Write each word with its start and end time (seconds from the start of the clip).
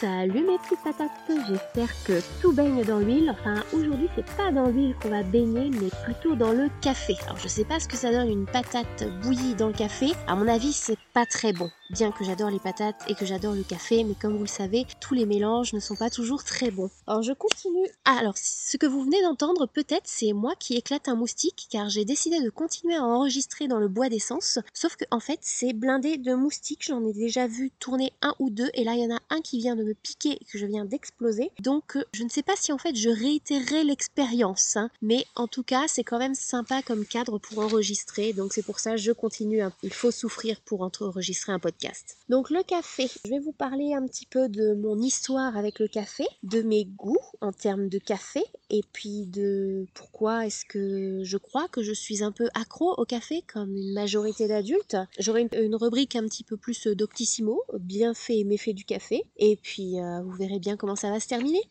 Salut 0.00 0.44
mes 0.44 0.58
petites 0.58 0.84
patates, 0.84 1.10
j'espère 1.48 1.88
que 2.04 2.20
tout 2.40 2.52
baigne 2.52 2.84
dans 2.84 3.00
l'huile. 3.00 3.30
Enfin, 3.32 3.64
aujourd'hui, 3.72 4.08
c'est 4.14 4.36
pas 4.36 4.52
dans 4.52 4.66
l'huile 4.66 4.94
qu'on 5.02 5.08
va 5.08 5.24
baigner, 5.24 5.70
mais 5.70 5.88
plutôt 6.04 6.36
dans 6.36 6.52
le 6.52 6.68
café. 6.80 7.16
Alors, 7.24 7.38
je 7.38 7.48
sais 7.48 7.64
pas 7.64 7.80
ce 7.80 7.88
que 7.88 7.96
ça 7.96 8.12
donne 8.12 8.28
une 8.28 8.46
patate 8.46 9.04
bouillie 9.22 9.56
dans 9.56 9.66
le 9.66 9.72
café. 9.72 10.12
À 10.28 10.36
mon 10.36 10.46
avis, 10.46 10.72
c'est 10.72 10.96
pas 11.18 11.26
très 11.26 11.52
bon. 11.52 11.68
Bien 11.90 12.12
que 12.12 12.22
j'adore 12.22 12.50
les 12.50 12.60
patates 12.60 13.02
et 13.08 13.14
que 13.16 13.26
j'adore 13.26 13.54
le 13.54 13.64
café, 13.64 14.04
mais 14.04 14.14
comme 14.14 14.36
vous 14.36 14.42
le 14.42 14.46
savez, 14.46 14.86
tous 15.00 15.14
les 15.14 15.26
mélanges 15.26 15.72
ne 15.72 15.80
sont 15.80 15.96
pas 15.96 16.10
toujours 16.10 16.44
très 16.44 16.70
bons. 16.70 16.90
Alors, 17.08 17.22
je 17.22 17.32
continue. 17.32 17.88
Alors, 18.04 18.34
ce 18.36 18.76
que 18.76 18.86
vous 18.86 19.02
venez 19.02 19.20
d'entendre, 19.22 19.66
peut-être, 19.66 20.04
c'est 20.04 20.32
moi 20.32 20.52
qui 20.60 20.76
éclate 20.76 21.08
un 21.08 21.16
moustique, 21.16 21.66
car 21.70 21.88
j'ai 21.88 22.04
décidé 22.04 22.40
de 22.40 22.50
continuer 22.50 22.94
à 22.94 23.02
enregistrer 23.02 23.66
dans 23.66 23.78
le 23.80 23.88
bois 23.88 24.10
d'essence. 24.10 24.60
Sauf 24.74 24.94
que, 24.94 25.06
en 25.10 25.18
fait, 25.18 25.40
c'est 25.42 25.72
blindé 25.72 26.18
de 26.18 26.34
moustiques. 26.34 26.84
J'en 26.86 27.04
ai 27.04 27.12
déjà 27.12 27.48
vu 27.48 27.72
tourner 27.80 28.12
un 28.22 28.34
ou 28.38 28.50
deux, 28.50 28.68
et 28.74 28.84
là, 28.84 28.92
il 28.94 29.02
y 29.02 29.06
en 29.06 29.16
a 29.16 29.20
un 29.30 29.40
qui 29.40 29.58
vient 29.58 29.74
de 29.74 29.82
me 29.82 29.94
piquer 29.94 30.38
que 30.52 30.58
je 30.58 30.66
viens 30.66 30.84
d'exploser. 30.84 31.50
Donc 31.58 31.96
euh, 31.96 32.04
je 32.12 32.22
ne 32.22 32.28
sais 32.28 32.42
pas 32.42 32.54
si 32.54 32.70
en 32.72 32.78
fait 32.78 32.94
je 32.94 33.08
réitérerai 33.08 33.82
l'expérience, 33.82 34.76
hein. 34.76 34.90
mais 35.02 35.24
en 35.34 35.46
tout 35.46 35.62
cas 35.62 35.86
c'est 35.88 36.04
quand 36.04 36.18
même 36.18 36.34
sympa 36.34 36.82
comme 36.82 37.04
cadre 37.04 37.38
pour 37.38 37.58
enregistrer. 37.58 38.32
Donc 38.32 38.52
c'est 38.52 38.62
pour 38.62 38.78
ça 38.78 38.92
que 38.92 38.96
je 38.98 39.12
continue. 39.12 39.62
Il 39.82 39.92
faut 39.92 40.10
souffrir 40.10 40.60
pour 40.60 40.82
enregistrer 41.08 41.52
un 41.52 41.58
podcast. 41.58 42.18
Donc 42.28 42.50
le 42.50 42.62
café, 42.62 43.08
je 43.24 43.30
vais 43.30 43.38
vous 43.38 43.52
parler 43.52 43.94
un 43.94 44.06
petit 44.06 44.26
peu 44.26 44.48
de 44.48 44.74
mon 44.74 45.00
histoire 45.00 45.56
avec 45.56 45.78
le 45.78 45.88
café, 45.88 46.24
de 46.42 46.62
mes 46.62 46.84
goûts 46.84 47.16
en 47.40 47.52
termes 47.52 47.88
de 47.88 47.98
café 47.98 48.42
et 48.70 48.82
puis 48.92 49.26
de 49.26 49.86
pourquoi 49.94 50.46
est-ce 50.46 50.64
que 50.64 51.22
je 51.24 51.36
crois 51.36 51.68
que 51.68 51.82
je 51.82 51.92
suis 51.92 52.22
un 52.22 52.32
peu 52.32 52.48
accro 52.54 52.94
au 52.98 53.04
café 53.04 53.42
comme 53.52 53.76
une 53.76 53.92
majorité 53.92 54.48
d'adultes. 54.48 54.96
J'aurai 55.18 55.48
une, 55.52 55.74
rubrique 55.74 56.16
un 56.16 56.24
petit 56.24 56.44
peu 56.44 56.56
plus 56.56 56.86
doctissimo, 56.86 57.62
bien 57.78 58.14
fait 58.14 58.38
et 58.38 58.44
méfait 58.44 58.72
du 58.72 58.84
café. 58.84 59.24
Et 59.36 59.56
puis 59.56 60.00
euh, 60.00 60.22
vous 60.22 60.32
verrez 60.32 60.58
bien 60.58 60.76
comment 60.76 60.96
ça 60.96 61.10
va 61.10 61.20
se 61.20 61.28
terminer. 61.28 61.62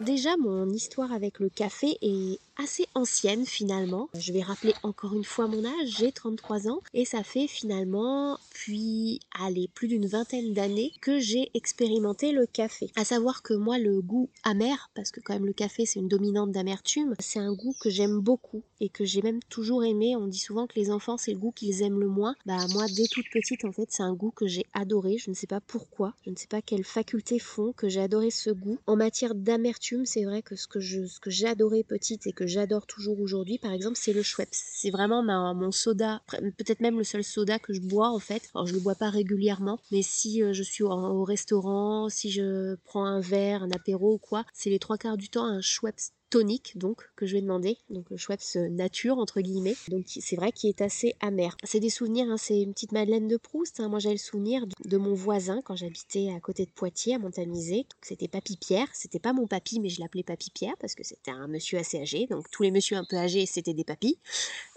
Déjà, 0.00 0.36
mon 0.36 0.68
histoire 0.70 1.12
avec 1.12 1.38
le 1.38 1.48
café 1.48 1.96
est 2.02 2.40
assez 2.56 2.86
ancienne 2.94 3.46
finalement. 3.46 4.08
Je 4.14 4.32
vais 4.32 4.42
rappeler 4.42 4.74
encore 4.82 5.14
une 5.14 5.24
fois 5.24 5.48
mon 5.48 5.64
âge, 5.64 5.96
j'ai 5.98 6.12
33 6.12 6.68
ans 6.68 6.80
et 6.92 7.04
ça 7.04 7.22
fait 7.22 7.46
finalement 7.46 8.38
puis 8.50 9.20
allez 9.38 9.68
plus 9.74 9.88
d'une 9.88 10.06
vingtaine 10.06 10.52
d'années 10.52 10.92
que 11.00 11.18
j'ai 11.18 11.50
expérimenté 11.54 12.32
le 12.32 12.46
café. 12.46 12.90
À 12.96 13.04
savoir 13.04 13.42
que 13.42 13.54
moi 13.54 13.78
le 13.78 14.00
goût 14.00 14.28
amer 14.44 14.90
parce 14.94 15.10
que 15.10 15.20
quand 15.20 15.34
même 15.34 15.46
le 15.46 15.52
café 15.52 15.86
c'est 15.86 16.00
une 16.00 16.08
dominante 16.08 16.52
d'amertume, 16.52 17.14
c'est 17.18 17.40
un 17.40 17.52
goût 17.52 17.74
que 17.80 17.90
j'aime 17.90 18.20
beaucoup 18.20 18.62
et 18.80 18.88
que 18.88 19.04
j'ai 19.04 19.22
même 19.22 19.40
toujours 19.48 19.84
aimé. 19.84 20.16
On 20.16 20.26
dit 20.26 20.38
souvent 20.38 20.66
que 20.66 20.78
les 20.78 20.90
enfants 20.90 21.16
c'est 21.16 21.32
le 21.32 21.38
goût 21.38 21.52
qu'ils 21.52 21.82
aiment 21.82 22.00
le 22.00 22.08
moins. 22.08 22.34
Bah 22.46 22.58
moi 22.72 22.86
dès 22.94 23.06
toute 23.10 23.30
petite 23.32 23.64
en 23.64 23.72
fait 23.72 23.88
c'est 23.90 24.02
un 24.02 24.14
goût 24.14 24.30
que 24.30 24.46
j'ai 24.46 24.66
adoré. 24.74 25.18
Je 25.18 25.30
ne 25.30 25.34
sais 25.34 25.46
pas 25.46 25.60
pourquoi, 25.60 26.14
je 26.24 26.30
ne 26.30 26.36
sais 26.36 26.46
pas 26.46 26.62
quelles 26.62 26.84
facultés 26.84 27.38
font 27.38 27.72
que 27.72 27.88
j'ai 27.88 28.00
adoré 28.00 28.30
ce 28.30 28.50
goût. 28.50 28.78
En 28.86 28.96
matière 28.96 29.34
d'amertume 29.34 30.06
c'est 30.06 30.24
vrai 30.24 30.42
que 30.42 30.56
ce 30.56 30.68
que 30.68 30.80
je 30.80 31.06
ce 31.06 31.18
que 31.18 31.30
j'ai 31.30 31.46
adoré 31.46 31.82
petite 31.82 32.26
et 32.26 32.32
que 32.32 32.43
j'adore 32.46 32.86
toujours 32.86 33.20
aujourd'hui, 33.20 33.58
par 33.58 33.72
exemple, 33.72 33.96
c'est 34.00 34.12
le 34.12 34.22
Schweppes. 34.22 34.48
C'est 34.52 34.90
vraiment 34.90 35.22
mon 35.54 35.72
soda, 35.72 36.22
peut-être 36.28 36.80
même 36.80 36.98
le 36.98 37.04
seul 37.04 37.24
soda 37.24 37.58
que 37.58 37.72
je 37.72 37.80
bois 37.80 38.10
en 38.10 38.18
fait. 38.18 38.50
Alors 38.54 38.66
je 38.66 38.74
le 38.74 38.80
bois 38.80 38.94
pas 38.94 39.10
régulièrement, 39.10 39.78
mais 39.90 40.02
si 40.02 40.42
euh, 40.42 40.52
je 40.52 40.62
suis 40.62 40.84
au, 40.84 41.24
restaurant, 41.24 42.08
si 42.08 42.30
je 42.30 42.76
prends 42.84 43.04
un 43.04 43.20
verre, 43.20 43.62
un 43.62 43.70
apéro 43.70 44.14
ou 44.14 44.18
quoi, 44.18 44.44
c'est 44.52 44.70
les 44.70 44.78
trois 44.78 44.98
quarts 44.98 45.16
du 45.16 45.28
temps 45.28 45.44
un 45.44 45.60
Schweppes 45.60 46.00
tonique 46.34 46.76
donc 46.76 47.08
que 47.14 47.26
je 47.26 47.34
vais 47.34 47.40
demander, 47.40 47.78
donc 47.90 48.10
le 48.10 48.16
Schweppes 48.16 48.56
nature 48.68 49.18
entre 49.18 49.40
guillemets. 49.40 49.76
Donc 49.86 50.06
c'est 50.08 50.34
vrai 50.34 50.50
qu'il 50.50 50.68
est 50.68 50.80
assez 50.80 51.14
amer. 51.20 51.56
C'est 51.62 51.78
des 51.78 51.90
souvenirs, 51.90 52.26
hein, 52.28 52.36
c'est 52.36 52.60
une 52.60 52.72
petite 52.72 52.90
Madeleine 52.90 53.28
de 53.28 53.36
Proust. 53.36 53.78
Hein. 53.78 53.88
Moi 53.88 54.00
j'ai 54.00 54.10
le 54.10 54.16
souvenir 54.16 54.66
de, 54.84 54.96
mon 54.96 55.14
voisin 55.14 55.62
quand 55.64 55.76
j'habitais 55.76 56.32
à 56.36 56.40
côté 56.40 56.64
de 56.66 56.72
Poitiers 56.72 57.14
à 57.14 57.18
Montamisé. 57.20 57.86
C'était 58.02 58.26
Papy 58.26 58.56
Pierre. 58.56 58.88
C'était 58.94 59.20
pas 59.20 59.32
mon 59.32 59.46
papy 59.46 59.78
mais 59.78 59.88
je 59.88 60.00
l'appelais 60.00 60.24
Papy 60.24 60.50
Pierre 60.50 60.74
parce 60.80 60.96
que 60.96 61.04
c'était 61.04 61.30
un 61.30 61.46
monsieur 61.46 61.78
assez 61.78 62.00
âgé. 62.00 62.26
Donc 62.28 62.50
tous 62.50 62.64
les 62.64 62.72
messieurs 62.72 62.96
un 62.96 63.04
peu 63.08 63.16
âgés 63.16 63.46
c'était 63.46 63.74
des 63.74 63.84
papis. 63.84 64.18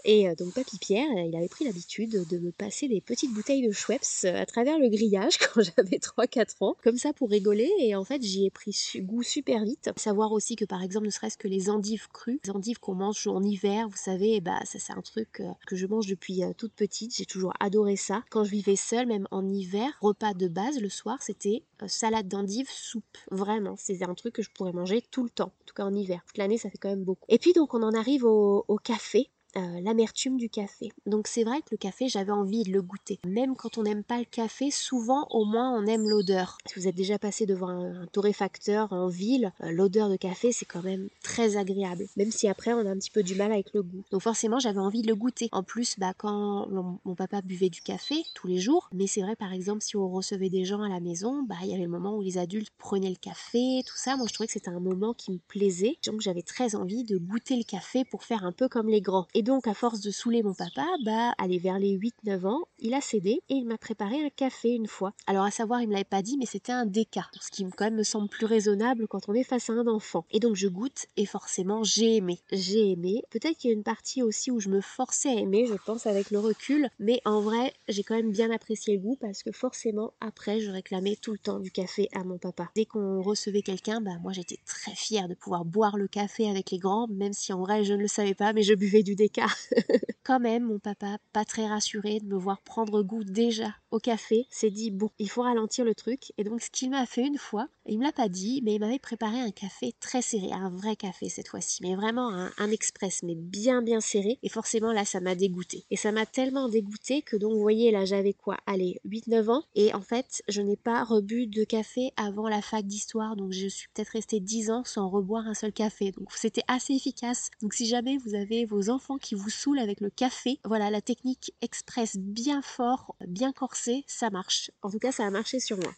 Et 0.04 0.28
euh, 0.28 0.36
donc 0.36 0.54
Papy 0.54 0.78
Pierre, 0.78 1.10
il 1.26 1.34
avait 1.34 1.48
pris 1.48 1.64
l'habitude 1.64 2.24
de 2.30 2.38
me 2.38 2.52
passer 2.52 2.86
des 2.86 3.00
petites 3.00 3.34
bouteilles 3.34 3.66
de 3.66 3.72
Schweppes 3.72 4.02
euh, 4.26 4.40
à 4.40 4.46
travers 4.46 4.78
le 4.78 4.88
grillage 4.90 5.38
quand 5.54 5.60
j'avais 5.60 5.98
3-4 5.98 6.54
ans, 6.60 6.76
comme 6.84 6.98
ça 6.98 7.12
pour 7.12 7.30
rigoler. 7.30 7.68
Et 7.80 7.96
en 7.96 8.04
fait 8.04 8.22
j'y 8.22 8.46
ai 8.46 8.50
pris 8.50 8.76
goût 8.98 9.24
super 9.24 9.64
vite. 9.64 9.90
Savoir 9.96 10.30
aussi 10.30 10.54
que 10.54 10.64
par 10.64 10.84
exemple 10.84 11.06
ne 11.06 11.10
serait-ce 11.10 11.36
que 11.36 11.47
les 11.48 11.70
endives 11.70 12.08
crues, 12.08 12.40
les 12.44 12.50
endives 12.50 12.78
qu'on 12.78 12.94
mange 12.94 13.26
en 13.26 13.42
hiver, 13.42 13.88
vous 13.88 13.96
savez, 13.96 14.40
bah 14.40 14.58
ça 14.64 14.78
c'est 14.78 14.92
un 14.92 15.02
truc 15.02 15.40
euh, 15.40 15.50
que 15.66 15.76
je 15.76 15.86
mange 15.86 16.06
depuis 16.06 16.44
euh, 16.44 16.52
toute 16.56 16.72
petite, 16.72 17.16
j'ai 17.16 17.26
toujours 17.26 17.52
adoré 17.60 17.96
ça. 17.96 18.22
Quand 18.30 18.44
je 18.44 18.50
vivais 18.50 18.76
seule, 18.76 19.06
même 19.06 19.28
en 19.30 19.46
hiver, 19.46 19.90
repas 20.00 20.34
de 20.34 20.48
base 20.48 20.80
le 20.80 20.88
soir, 20.88 21.18
c'était 21.20 21.64
euh, 21.82 21.88
salade 21.88 22.28
d'endives, 22.28 22.70
soupe. 22.70 23.18
Vraiment, 23.30 23.74
c'est 23.76 24.02
un 24.02 24.14
truc 24.14 24.34
que 24.34 24.42
je 24.42 24.50
pourrais 24.50 24.72
manger 24.72 25.02
tout 25.10 25.24
le 25.24 25.30
temps, 25.30 25.52
en 25.60 25.64
tout 25.66 25.74
cas 25.74 25.84
en 25.84 25.94
hiver. 25.94 26.22
Toute 26.26 26.38
l'année, 26.38 26.58
ça 26.58 26.70
fait 26.70 26.78
quand 26.78 26.90
même 26.90 27.04
beaucoup. 27.04 27.24
Et 27.28 27.38
puis 27.38 27.52
donc 27.52 27.74
on 27.74 27.82
en 27.82 27.94
arrive 27.94 28.24
au 28.24 28.80
café. 28.82 29.30
Euh, 29.56 29.80
l'amertume 29.80 30.36
du 30.36 30.50
café. 30.50 30.92
Donc 31.06 31.26
c'est 31.26 31.42
vrai 31.42 31.60
que 31.60 31.68
le 31.70 31.78
café, 31.78 32.06
j'avais 32.08 32.32
envie 32.32 32.64
de 32.64 32.70
le 32.70 32.82
goûter. 32.82 33.18
Même 33.24 33.56
quand 33.56 33.78
on 33.78 33.82
n'aime 33.82 34.04
pas 34.04 34.18
le 34.18 34.26
café, 34.26 34.70
souvent 34.70 35.26
au 35.30 35.46
moins 35.46 35.72
on 35.74 35.86
aime 35.86 36.06
l'odeur. 36.06 36.58
Si 36.66 36.78
vous 36.78 36.86
êtes 36.86 36.94
déjà 36.94 37.18
passé 37.18 37.46
devant 37.46 37.68
un, 37.68 38.06
torréfacteur 38.12 38.92
en 38.92 39.08
ville, 39.08 39.52
euh, 39.62 39.70
l'odeur 39.70 40.10
de 40.10 40.16
café 40.16 40.52
c'est 40.52 40.66
quand 40.66 40.82
même 40.82 41.08
très 41.22 41.56
agréable. 41.56 42.06
Même 42.18 42.30
si 42.30 42.46
après 42.46 42.74
on 42.74 42.80
a 42.80 42.90
un 42.90 42.96
petit 42.98 43.10
peu 43.10 43.22
du 43.22 43.36
mal 43.36 43.50
avec 43.50 43.72
le 43.72 43.82
goût. 43.82 44.02
Donc 44.10 44.20
forcément 44.20 44.58
j'avais 44.58 44.80
envie 44.80 45.00
de 45.00 45.08
le 45.08 45.14
goûter. 45.14 45.48
En 45.52 45.62
plus, 45.62 45.98
bah, 45.98 46.12
quand 46.14 46.68
mon, 46.68 47.14
papa 47.14 47.40
buvait 47.40 47.70
du 47.70 47.80
café 47.80 48.16
tous 48.34 48.48
les 48.48 48.58
jours, 48.58 48.90
mais 48.92 49.06
c'est 49.06 49.22
vrai 49.22 49.34
par 49.34 49.54
exemple 49.54 49.80
si 49.80 49.96
on 49.96 50.10
recevait 50.10 50.50
des 50.50 50.66
gens 50.66 50.82
à 50.82 50.90
la 50.90 51.00
maison, 51.00 51.42
bah 51.42 51.56
il 51.62 51.70
y 51.70 51.74
avait 51.74 51.84
le 51.84 51.88
moment 51.88 52.16
où 52.16 52.22
les 52.22 52.36
adultes 52.36 52.70
prenaient 52.76 53.08
le 53.08 53.16
café, 53.16 53.82
tout 53.86 53.96
ça. 53.96 54.18
Moi 54.18 54.26
je 54.28 54.34
trouvais 54.34 54.46
que 54.46 54.52
c'était 54.52 54.68
un 54.68 54.80
moment 54.80 55.14
qui 55.14 55.32
me 55.32 55.38
plaisait. 55.48 55.96
Donc 56.06 56.20
j'avais 56.20 56.42
très 56.42 56.74
envie 56.74 57.04
de 57.04 57.16
goûter 57.16 57.56
le 57.56 57.64
café 57.64 58.04
pour 58.04 58.24
faire 58.24 58.44
un 58.44 58.52
peu 58.52 58.68
comme 58.68 58.88
les 58.88 59.00
grands. 59.00 59.26
Et 59.38 59.42
donc, 59.42 59.68
à 59.68 59.74
force 59.74 60.00
de 60.00 60.10
saouler 60.10 60.42
mon 60.42 60.52
papa, 60.52 60.84
bah, 61.04 61.32
aller 61.38 61.58
vers 61.58 61.78
les 61.78 61.96
8-9 61.96 62.44
ans, 62.44 62.62
il 62.80 62.92
a 62.92 63.00
cédé 63.00 63.40
et 63.48 63.54
il 63.54 63.66
m'a 63.66 63.78
préparé 63.78 64.20
un 64.20 64.30
café 64.30 64.70
une 64.70 64.88
fois. 64.88 65.12
Alors, 65.28 65.44
à 65.44 65.52
savoir, 65.52 65.80
il 65.80 65.86
me 65.86 65.92
l'avait 65.92 66.02
pas 66.02 66.22
dit, 66.22 66.36
mais 66.36 66.44
c'était 66.44 66.72
un 66.72 66.86
déca. 66.86 67.30
Ce 67.40 67.48
qui, 67.52 67.64
quand 67.64 67.84
même, 67.84 67.94
me 67.94 68.02
semble 68.02 68.28
plus 68.28 68.46
raisonnable 68.46 69.06
quand 69.06 69.28
on 69.28 69.34
est 69.34 69.44
face 69.44 69.70
à 69.70 69.74
un 69.74 69.86
enfant. 69.86 70.24
Et 70.32 70.40
donc, 70.40 70.56
je 70.56 70.66
goûte 70.66 71.06
et 71.16 71.24
forcément, 71.24 71.84
j'ai 71.84 72.16
aimé. 72.16 72.40
J'ai 72.50 72.90
aimé. 72.90 73.22
Peut-être 73.30 73.56
qu'il 73.56 73.70
y 73.70 73.72
a 73.72 73.76
une 73.76 73.84
partie 73.84 74.24
aussi 74.24 74.50
où 74.50 74.58
je 74.58 74.70
me 74.70 74.80
forçais 74.80 75.28
à 75.28 75.34
aimer, 75.34 75.66
je 75.66 75.74
pense, 75.86 76.08
avec 76.08 76.32
le 76.32 76.40
recul. 76.40 76.90
Mais 76.98 77.20
en 77.24 77.40
vrai, 77.40 77.74
j'ai 77.86 78.02
quand 78.02 78.16
même 78.16 78.32
bien 78.32 78.50
apprécié 78.50 78.96
le 78.96 79.00
goût 79.00 79.16
parce 79.20 79.44
que 79.44 79.52
forcément, 79.52 80.14
après, 80.20 80.58
je 80.58 80.72
réclamais 80.72 81.14
tout 81.14 81.30
le 81.30 81.38
temps 81.38 81.60
du 81.60 81.70
café 81.70 82.08
à 82.12 82.24
mon 82.24 82.38
papa. 82.38 82.72
Dès 82.74 82.86
qu'on 82.86 83.22
recevait 83.22 83.62
quelqu'un, 83.62 84.00
bah, 84.00 84.18
moi, 84.20 84.32
j'étais 84.32 84.58
très 84.66 84.96
fière 84.96 85.28
de 85.28 85.34
pouvoir 85.34 85.64
boire 85.64 85.96
le 85.96 86.08
café 86.08 86.50
avec 86.50 86.72
les 86.72 86.78
grands, 86.78 87.06
même 87.06 87.32
si 87.32 87.52
en 87.52 87.60
vrai, 87.60 87.84
je 87.84 87.94
ne 87.94 88.02
le 88.02 88.08
savais 88.08 88.34
pas, 88.34 88.52
mais 88.52 88.64
je 88.64 88.74
buvais 88.74 89.04
du 89.04 89.14
déca 89.14 89.27
Quand 90.24 90.40
même, 90.40 90.64
mon 90.64 90.78
papa, 90.78 91.18
pas 91.32 91.44
très 91.44 91.66
rassuré 91.66 92.20
de 92.20 92.26
me 92.26 92.36
voir 92.36 92.60
prendre 92.62 93.02
goût 93.02 93.24
déjà 93.24 93.74
au 93.90 93.98
café, 93.98 94.46
s'est 94.50 94.70
dit 94.70 94.90
bon, 94.90 95.10
il 95.18 95.30
faut 95.30 95.42
ralentir 95.42 95.84
le 95.84 95.94
truc. 95.94 96.32
Et 96.36 96.44
donc, 96.44 96.60
ce 96.60 96.70
qu'il 96.70 96.90
m'a 96.90 97.06
fait 97.06 97.26
une 97.26 97.38
fois, 97.38 97.68
il 97.86 97.98
me 97.98 98.04
l'a 98.04 98.12
pas 98.12 98.28
dit, 98.28 98.60
mais 98.62 98.74
il 98.74 98.80
m'avait 98.80 98.98
préparé 98.98 99.40
un 99.40 99.50
café 99.50 99.94
très 100.00 100.22
serré, 100.22 100.52
un 100.52 100.70
vrai 100.70 100.96
café 100.96 101.28
cette 101.28 101.48
fois-ci, 101.48 101.82
mais 101.82 101.94
vraiment 101.94 102.28
un, 102.30 102.70
express, 102.70 103.22
mais 103.22 103.34
bien 103.34 103.80
bien 103.80 104.00
serré. 104.00 104.38
Et 104.42 104.50
forcément, 104.50 104.92
là, 104.92 105.04
ça 105.06 105.20
m'a 105.20 105.34
dégoûté. 105.34 105.86
Et 105.90 105.96
ça 105.96 106.12
m'a 106.12 106.26
tellement 106.26 106.68
dégoûté 106.68 107.22
que 107.22 107.36
donc, 107.36 107.52
vous 107.52 107.62
voyez, 107.62 107.90
là, 107.90 108.04
j'avais 108.04 108.34
quoi 108.34 108.58
Allez, 108.66 109.00
8-9 109.06 109.50
ans. 109.50 109.64
Et 109.74 109.94
en 109.94 110.02
fait, 110.02 110.42
je 110.48 110.60
n'ai 110.60 110.76
pas 110.76 111.02
rebu 111.02 111.46
de 111.46 111.64
café 111.64 112.12
avant 112.16 112.48
la 112.48 112.60
fac 112.60 112.86
d'histoire. 112.86 113.36
Donc, 113.36 113.52
je 113.52 113.68
suis 113.68 113.88
peut-être 113.94 114.10
restée 114.10 114.40
10 114.40 114.70
ans 114.70 114.82
sans 114.84 115.08
reboire 115.08 115.46
un 115.46 115.54
seul 115.54 115.72
café. 115.72 116.12
Donc, 116.12 116.32
c'était 116.32 116.64
assez 116.68 116.94
efficace. 116.94 117.50
Donc, 117.62 117.72
si 117.72 117.86
jamais 117.86 118.18
vous 118.18 118.34
avez 118.34 118.66
vos 118.66 118.90
enfants 118.90 119.17
qui 119.18 119.34
vous 119.34 119.50
saoulent 119.50 119.78
avec 119.78 120.00
le 120.00 120.10
café, 120.10 120.58
voilà, 120.64 120.90
la 120.90 121.00
technique 121.00 121.52
express 121.60 122.16
bien 122.16 122.62
fort, 122.62 123.14
bien 123.26 123.52
corsé, 123.52 124.04
ça 124.06 124.30
marche. 124.30 124.70
En 124.82 124.90
tout 124.90 124.98
cas, 124.98 125.12
ça 125.12 125.26
a 125.26 125.30
marché 125.30 125.60
sur 125.60 125.76
moi 125.76 125.92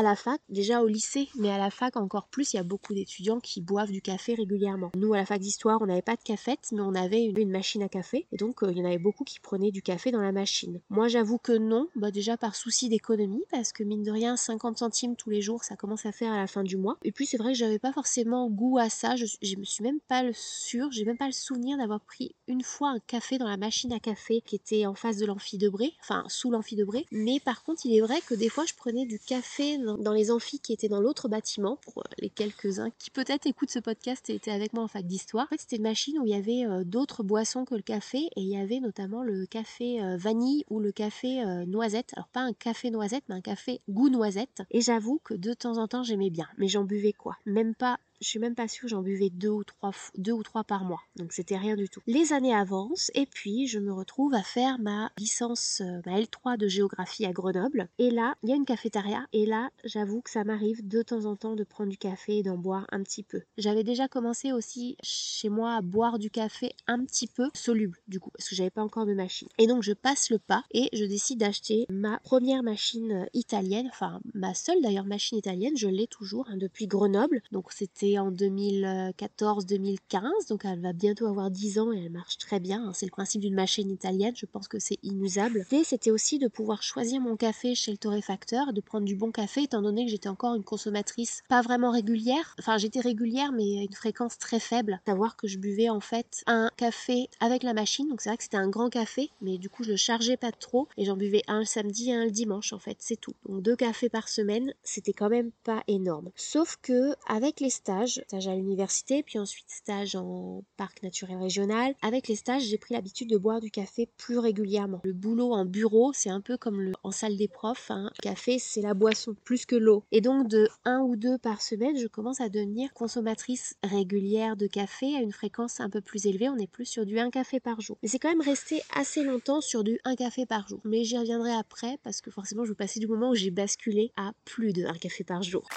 à 0.00 0.02
la 0.02 0.16
fac, 0.16 0.40
déjà 0.48 0.82
au 0.82 0.86
lycée, 0.86 1.28
mais 1.36 1.50
à 1.50 1.58
la 1.58 1.70
fac 1.70 1.96
encore 1.96 2.26
plus, 2.28 2.54
il 2.54 2.56
y 2.56 2.58
a 2.58 2.62
beaucoup 2.62 2.94
d'étudiants 2.94 3.38
qui 3.38 3.60
boivent 3.60 3.90
du 3.90 4.00
café 4.00 4.32
régulièrement. 4.34 4.90
Nous, 4.96 5.12
à 5.12 5.18
la 5.18 5.26
fac 5.26 5.38
d'histoire, 5.38 5.82
on 5.82 5.86
n'avait 5.86 6.00
pas 6.00 6.16
de 6.16 6.22
cafette, 6.22 6.70
mais 6.72 6.80
on 6.80 6.94
avait 6.94 7.24
une, 7.24 7.50
machine 7.50 7.82
à 7.82 7.88
café, 7.88 8.26
et 8.32 8.36
donc 8.36 8.62
euh, 8.62 8.70
il 8.70 8.78
y 8.78 8.80
en 8.80 8.86
avait 8.86 8.98
beaucoup 8.98 9.24
qui 9.24 9.40
prenaient 9.40 9.72
du 9.72 9.82
café 9.82 10.10
dans 10.10 10.22
la 10.22 10.32
machine. 10.32 10.80
Moi, 10.88 11.08
j'avoue 11.08 11.36
que 11.36 11.52
non, 11.52 11.88
bah 11.96 12.10
déjà 12.10 12.38
par 12.38 12.54
souci 12.54 12.88
d'économie, 12.88 13.44
parce 13.50 13.72
que 13.72 13.82
mine 13.82 14.02
de 14.02 14.10
rien, 14.10 14.36
50 14.36 14.78
centimes 14.78 15.16
tous 15.16 15.28
les 15.28 15.42
jours, 15.42 15.64
ça 15.64 15.76
commence 15.76 16.06
à 16.06 16.12
faire 16.12 16.32
à 16.32 16.38
la 16.38 16.46
fin 16.46 16.62
du 16.62 16.78
mois. 16.78 16.96
Et 17.02 17.12
puis 17.12 17.26
c'est 17.26 17.36
vrai 17.36 17.52
que 17.52 17.58
j'avais 17.58 17.78
pas 17.78 17.92
forcément 17.92 18.48
goût 18.48 18.78
à 18.78 18.88
ça, 18.88 19.16
je, 19.16 19.26
je 19.42 19.56
me 19.56 19.64
suis 19.64 19.84
même 19.84 20.00
pas 20.00 20.22
le 20.22 20.32
sûr, 20.32 20.90
j'ai 20.92 21.04
même 21.04 21.18
pas 21.18 21.26
le 21.26 21.32
souvenir 21.32 21.76
d'avoir 21.76 22.00
pris 22.00 22.34
une 22.46 22.62
fois 22.62 22.90
un 22.90 23.00
café 23.00 23.36
dans 23.36 23.48
la 23.48 23.58
machine 23.58 23.92
à 23.92 24.00
café 24.00 24.40
qui 24.40 24.56
était 24.56 24.86
en 24.86 24.94
face 24.94 25.18
de 25.18 25.26
l'amphi 25.26 25.58
de 25.58 25.68
Bré, 25.68 25.92
enfin 26.00 26.24
sous 26.28 26.50
l'amphi 26.50 26.76
de 26.76 26.84
Bré. 26.84 27.06
Mais 27.10 27.40
par 27.40 27.62
contre, 27.64 27.84
il 27.84 27.96
est 27.96 28.00
vrai 28.00 28.20
que 28.26 28.34
des 28.34 28.48
fois, 28.48 28.64
je 28.66 28.74
prenais 28.74 29.06
du 29.06 29.18
café 29.18 29.78
dans 29.78 29.89
les 29.96 30.30
amphis 30.30 30.60
qui 30.60 30.72
étaient 30.72 30.88
dans 30.88 31.00
l'autre 31.00 31.28
bâtiment, 31.28 31.76
pour 31.76 32.02
les 32.18 32.30
quelques-uns 32.30 32.90
qui 32.98 33.10
peut-être 33.10 33.46
écoutent 33.46 33.70
ce 33.70 33.78
podcast 33.78 34.28
et 34.30 34.34
étaient 34.34 34.50
avec 34.50 34.72
moi 34.72 34.84
en 34.84 34.88
fac 34.88 35.06
d'histoire. 35.06 35.44
En 35.44 35.48
fait, 35.48 35.60
c'était 35.60 35.76
une 35.76 35.82
machine 35.82 36.18
où 36.18 36.26
il 36.26 36.32
y 36.32 36.34
avait 36.34 36.64
d'autres 36.84 37.22
boissons 37.22 37.64
que 37.64 37.74
le 37.74 37.82
café 37.82 38.18
et 38.18 38.40
il 38.40 38.48
y 38.48 38.56
avait 38.56 38.80
notamment 38.80 39.22
le 39.22 39.46
café 39.46 40.00
vanille 40.16 40.64
ou 40.70 40.80
le 40.80 40.92
café 40.92 41.44
noisette. 41.66 42.12
Alors 42.14 42.28
pas 42.28 42.40
un 42.40 42.52
café 42.52 42.90
noisette, 42.90 43.24
mais 43.28 43.34
un 43.34 43.40
café 43.40 43.80
goût 43.88 44.08
noisette. 44.08 44.62
Et 44.70 44.80
j'avoue 44.80 45.20
que 45.24 45.34
de 45.34 45.52
temps 45.54 45.78
en 45.78 45.88
temps 45.88 46.02
j'aimais 46.02 46.30
bien, 46.30 46.48
mais 46.58 46.68
j'en 46.68 46.84
buvais 46.84 47.12
quoi? 47.12 47.36
Même 47.46 47.74
pas 47.74 47.98
je 48.20 48.28
suis 48.28 48.38
même 48.38 48.54
pas 48.54 48.68
sûre, 48.68 48.88
j'en 48.88 49.02
buvais 49.02 49.30
deux 49.30 49.48
ou 49.48 49.64
trois, 49.64 50.64
par 50.64 50.84
mois. 50.84 51.00
Donc 51.16 51.32
c'était 51.32 51.56
rien 51.56 51.76
du 51.76 51.88
tout. 51.88 52.00
Les 52.06 52.32
années 52.32 52.54
avancent 52.54 53.10
et 53.14 53.26
puis 53.26 53.66
je 53.66 53.78
me 53.78 53.92
retrouve 53.92 54.34
à 54.34 54.42
faire 54.42 54.78
ma 54.78 55.10
licence, 55.18 55.80
euh, 55.80 56.00
ma 56.04 56.20
L3 56.20 56.58
de 56.58 56.68
géographie 56.68 57.24
à 57.24 57.32
Grenoble. 57.32 57.88
Et 57.98 58.10
là, 58.10 58.34
il 58.42 58.50
y 58.50 58.52
a 58.52 58.56
une 58.56 58.64
cafétéria 58.64 59.26
et 59.32 59.46
là, 59.46 59.70
j'avoue 59.84 60.20
que 60.20 60.30
ça 60.30 60.44
m'arrive 60.44 60.86
de 60.86 61.02
temps 61.02 61.24
en 61.24 61.36
temps 61.36 61.56
de 61.56 61.64
prendre 61.64 61.90
du 61.90 61.96
café 61.96 62.38
et 62.38 62.42
d'en 62.42 62.58
boire 62.58 62.86
un 62.92 63.02
petit 63.02 63.22
peu. 63.22 63.42
J'avais 63.56 63.84
déjà 63.84 64.08
commencé 64.08 64.52
aussi 64.52 64.96
chez 65.02 65.48
moi 65.48 65.74
à 65.74 65.80
boire 65.80 66.18
du 66.18 66.30
café 66.30 66.72
un 66.86 67.04
petit 67.04 67.26
peu 67.26 67.48
soluble 67.54 67.98
du 68.08 68.20
coup, 68.20 68.30
parce 68.36 68.48
que 68.48 68.54
j'avais 68.54 68.70
pas 68.70 68.82
encore 68.82 69.06
de 69.06 69.14
machine. 69.14 69.48
Et 69.58 69.66
donc 69.66 69.82
je 69.82 69.92
passe 69.92 70.30
le 70.30 70.38
pas 70.38 70.64
et 70.72 70.88
je 70.92 71.04
décide 71.04 71.40
d'acheter 71.40 71.86
ma 71.88 72.18
première 72.20 72.62
machine 72.62 73.28
italienne, 73.32 73.88
enfin 73.90 74.20
ma 74.34 74.54
seule 74.54 74.82
d'ailleurs 74.82 75.06
machine 75.06 75.38
italienne, 75.38 75.76
je 75.76 75.88
l'ai 75.88 76.06
toujours 76.06 76.46
hein, 76.48 76.56
depuis 76.56 76.86
Grenoble. 76.86 77.42
Donc 77.52 77.72
c'était 77.72 78.09
en 78.18 78.30
2014-2015, 78.32 80.48
donc 80.48 80.64
elle 80.64 80.80
va 80.80 80.92
bientôt 80.92 81.26
avoir 81.26 81.50
10 81.50 81.78
ans 81.78 81.92
et 81.92 82.04
elle 82.04 82.10
marche 82.10 82.38
très 82.38 82.60
bien. 82.60 82.86
Hein. 82.86 82.92
C'est 82.94 83.06
le 83.06 83.10
principe 83.10 83.40
d'une 83.40 83.54
machine 83.54 83.90
italienne, 83.90 84.34
je 84.36 84.46
pense 84.46 84.68
que 84.68 84.78
c'est 84.78 84.98
inusable. 85.02 85.66
L'idée 85.70 85.84
c'était 85.84 86.10
aussi 86.10 86.38
de 86.38 86.48
pouvoir 86.48 86.82
choisir 86.82 87.20
mon 87.20 87.36
café 87.36 87.74
chez 87.74 87.90
le 87.90 87.98
torréfacteur, 87.98 88.72
de 88.72 88.80
prendre 88.80 89.04
du 89.04 89.16
bon 89.16 89.30
café 89.30 89.62
étant 89.62 89.82
donné 89.82 90.04
que 90.04 90.10
j'étais 90.10 90.28
encore 90.28 90.54
une 90.54 90.64
consommatrice 90.64 91.42
pas 91.48 91.62
vraiment 91.62 91.90
régulière. 91.90 92.54
Enfin 92.58 92.78
j'étais 92.78 93.00
régulière 93.00 93.52
mais 93.52 93.78
à 93.78 93.82
une 93.82 93.92
fréquence 93.92 94.38
très 94.38 94.60
faible. 94.60 95.00
Savoir 95.06 95.36
que 95.36 95.48
je 95.48 95.58
buvais 95.58 95.88
en 95.88 96.00
fait 96.00 96.42
un 96.46 96.70
café 96.76 97.28
avec 97.40 97.62
la 97.62 97.74
machine, 97.74 98.08
donc 98.08 98.20
c'est 98.20 98.30
vrai 98.30 98.36
que 98.36 98.44
c'était 98.44 98.56
un 98.56 98.68
grand 98.68 98.90
café, 98.90 99.30
mais 99.40 99.58
du 99.58 99.68
coup 99.68 99.84
je 99.84 99.90
le 99.90 99.96
chargeais 99.96 100.36
pas 100.36 100.52
trop 100.52 100.88
et 100.96 101.04
j'en 101.04 101.16
buvais 101.16 101.42
un 101.46 101.60
le 101.60 101.64
samedi 101.64 102.10
et 102.10 102.14
un 102.14 102.24
le 102.24 102.30
dimanche 102.30 102.72
en 102.72 102.78
fait, 102.78 102.96
c'est 103.00 103.20
tout. 103.20 103.34
Donc 103.46 103.62
deux 103.62 103.76
cafés 103.76 104.08
par 104.08 104.28
semaine, 104.28 104.72
c'était 104.82 105.12
quand 105.12 105.28
même 105.28 105.50
pas 105.64 105.82
énorme. 105.88 106.30
Sauf 106.36 106.78
que 106.82 107.14
avec 107.26 107.60
les 107.60 107.70
stages, 107.70 107.99
stage, 108.06 108.48
à 108.48 108.54
l'université, 108.54 109.22
puis 109.22 109.38
ensuite 109.38 109.66
stage 109.68 110.16
en 110.16 110.64
parc 110.76 111.02
naturel 111.02 111.38
régional. 111.38 111.94
Avec 112.02 112.28
les 112.28 112.36
stages, 112.36 112.62
j'ai 112.62 112.78
pris 112.78 112.94
l'habitude 112.94 113.28
de 113.28 113.38
boire 113.38 113.60
du 113.60 113.70
café 113.70 114.08
plus 114.16 114.38
régulièrement. 114.38 115.00
Le 115.04 115.12
boulot 115.12 115.52
en 115.52 115.64
bureau, 115.64 116.12
c'est 116.14 116.30
un 116.30 116.40
peu 116.40 116.56
comme 116.56 116.80
le, 116.80 116.92
en 117.02 117.10
salle 117.10 117.36
des 117.36 117.48
profs. 117.48 117.90
Hein. 117.90 118.10
Le 118.18 118.22
café, 118.22 118.58
c'est 118.58 118.80
la 118.80 118.94
boisson 118.94 119.34
plus 119.44 119.66
que 119.66 119.76
l'eau. 119.76 120.04
Et 120.12 120.20
donc 120.20 120.48
de 120.48 120.68
un 120.84 121.00
ou 121.00 121.16
deux 121.16 121.38
par 121.38 121.62
semaine, 121.62 121.96
je 121.96 122.06
commence 122.06 122.40
à 122.40 122.48
devenir 122.48 122.92
consommatrice 122.94 123.74
régulière 123.82 124.56
de 124.56 124.66
café 124.66 125.16
à 125.16 125.20
une 125.20 125.32
fréquence 125.32 125.80
un 125.80 125.90
peu 125.90 126.00
plus 126.00 126.26
élevée. 126.26 126.48
On 126.48 126.58
est 126.58 126.70
plus 126.70 126.86
sur 126.86 127.06
du 127.06 127.18
1 127.18 127.30
café 127.30 127.60
par 127.60 127.80
jour. 127.80 127.98
Mais 128.02 128.08
c'est 128.08 128.18
quand 128.18 128.30
même 128.30 128.40
resté 128.40 128.82
assez 128.94 129.22
longtemps 129.22 129.60
sur 129.60 129.84
du 129.84 129.98
1 130.04 130.16
café 130.16 130.46
par 130.46 130.68
jour. 130.68 130.80
Mais 130.84 131.04
j'y 131.04 131.18
reviendrai 131.18 131.52
après 131.52 131.98
parce 132.02 132.20
que 132.20 132.30
forcément, 132.30 132.64
je 132.64 132.70
veux 132.70 132.74
passer 132.74 133.00
du 133.00 133.06
moment 133.06 133.30
où 133.30 133.34
j'ai 133.34 133.50
basculé 133.50 134.12
à 134.16 134.32
plus 134.44 134.72
de 134.72 134.84
1 134.84 134.94
café 134.94 135.24
par 135.24 135.42
jour. 135.42 135.68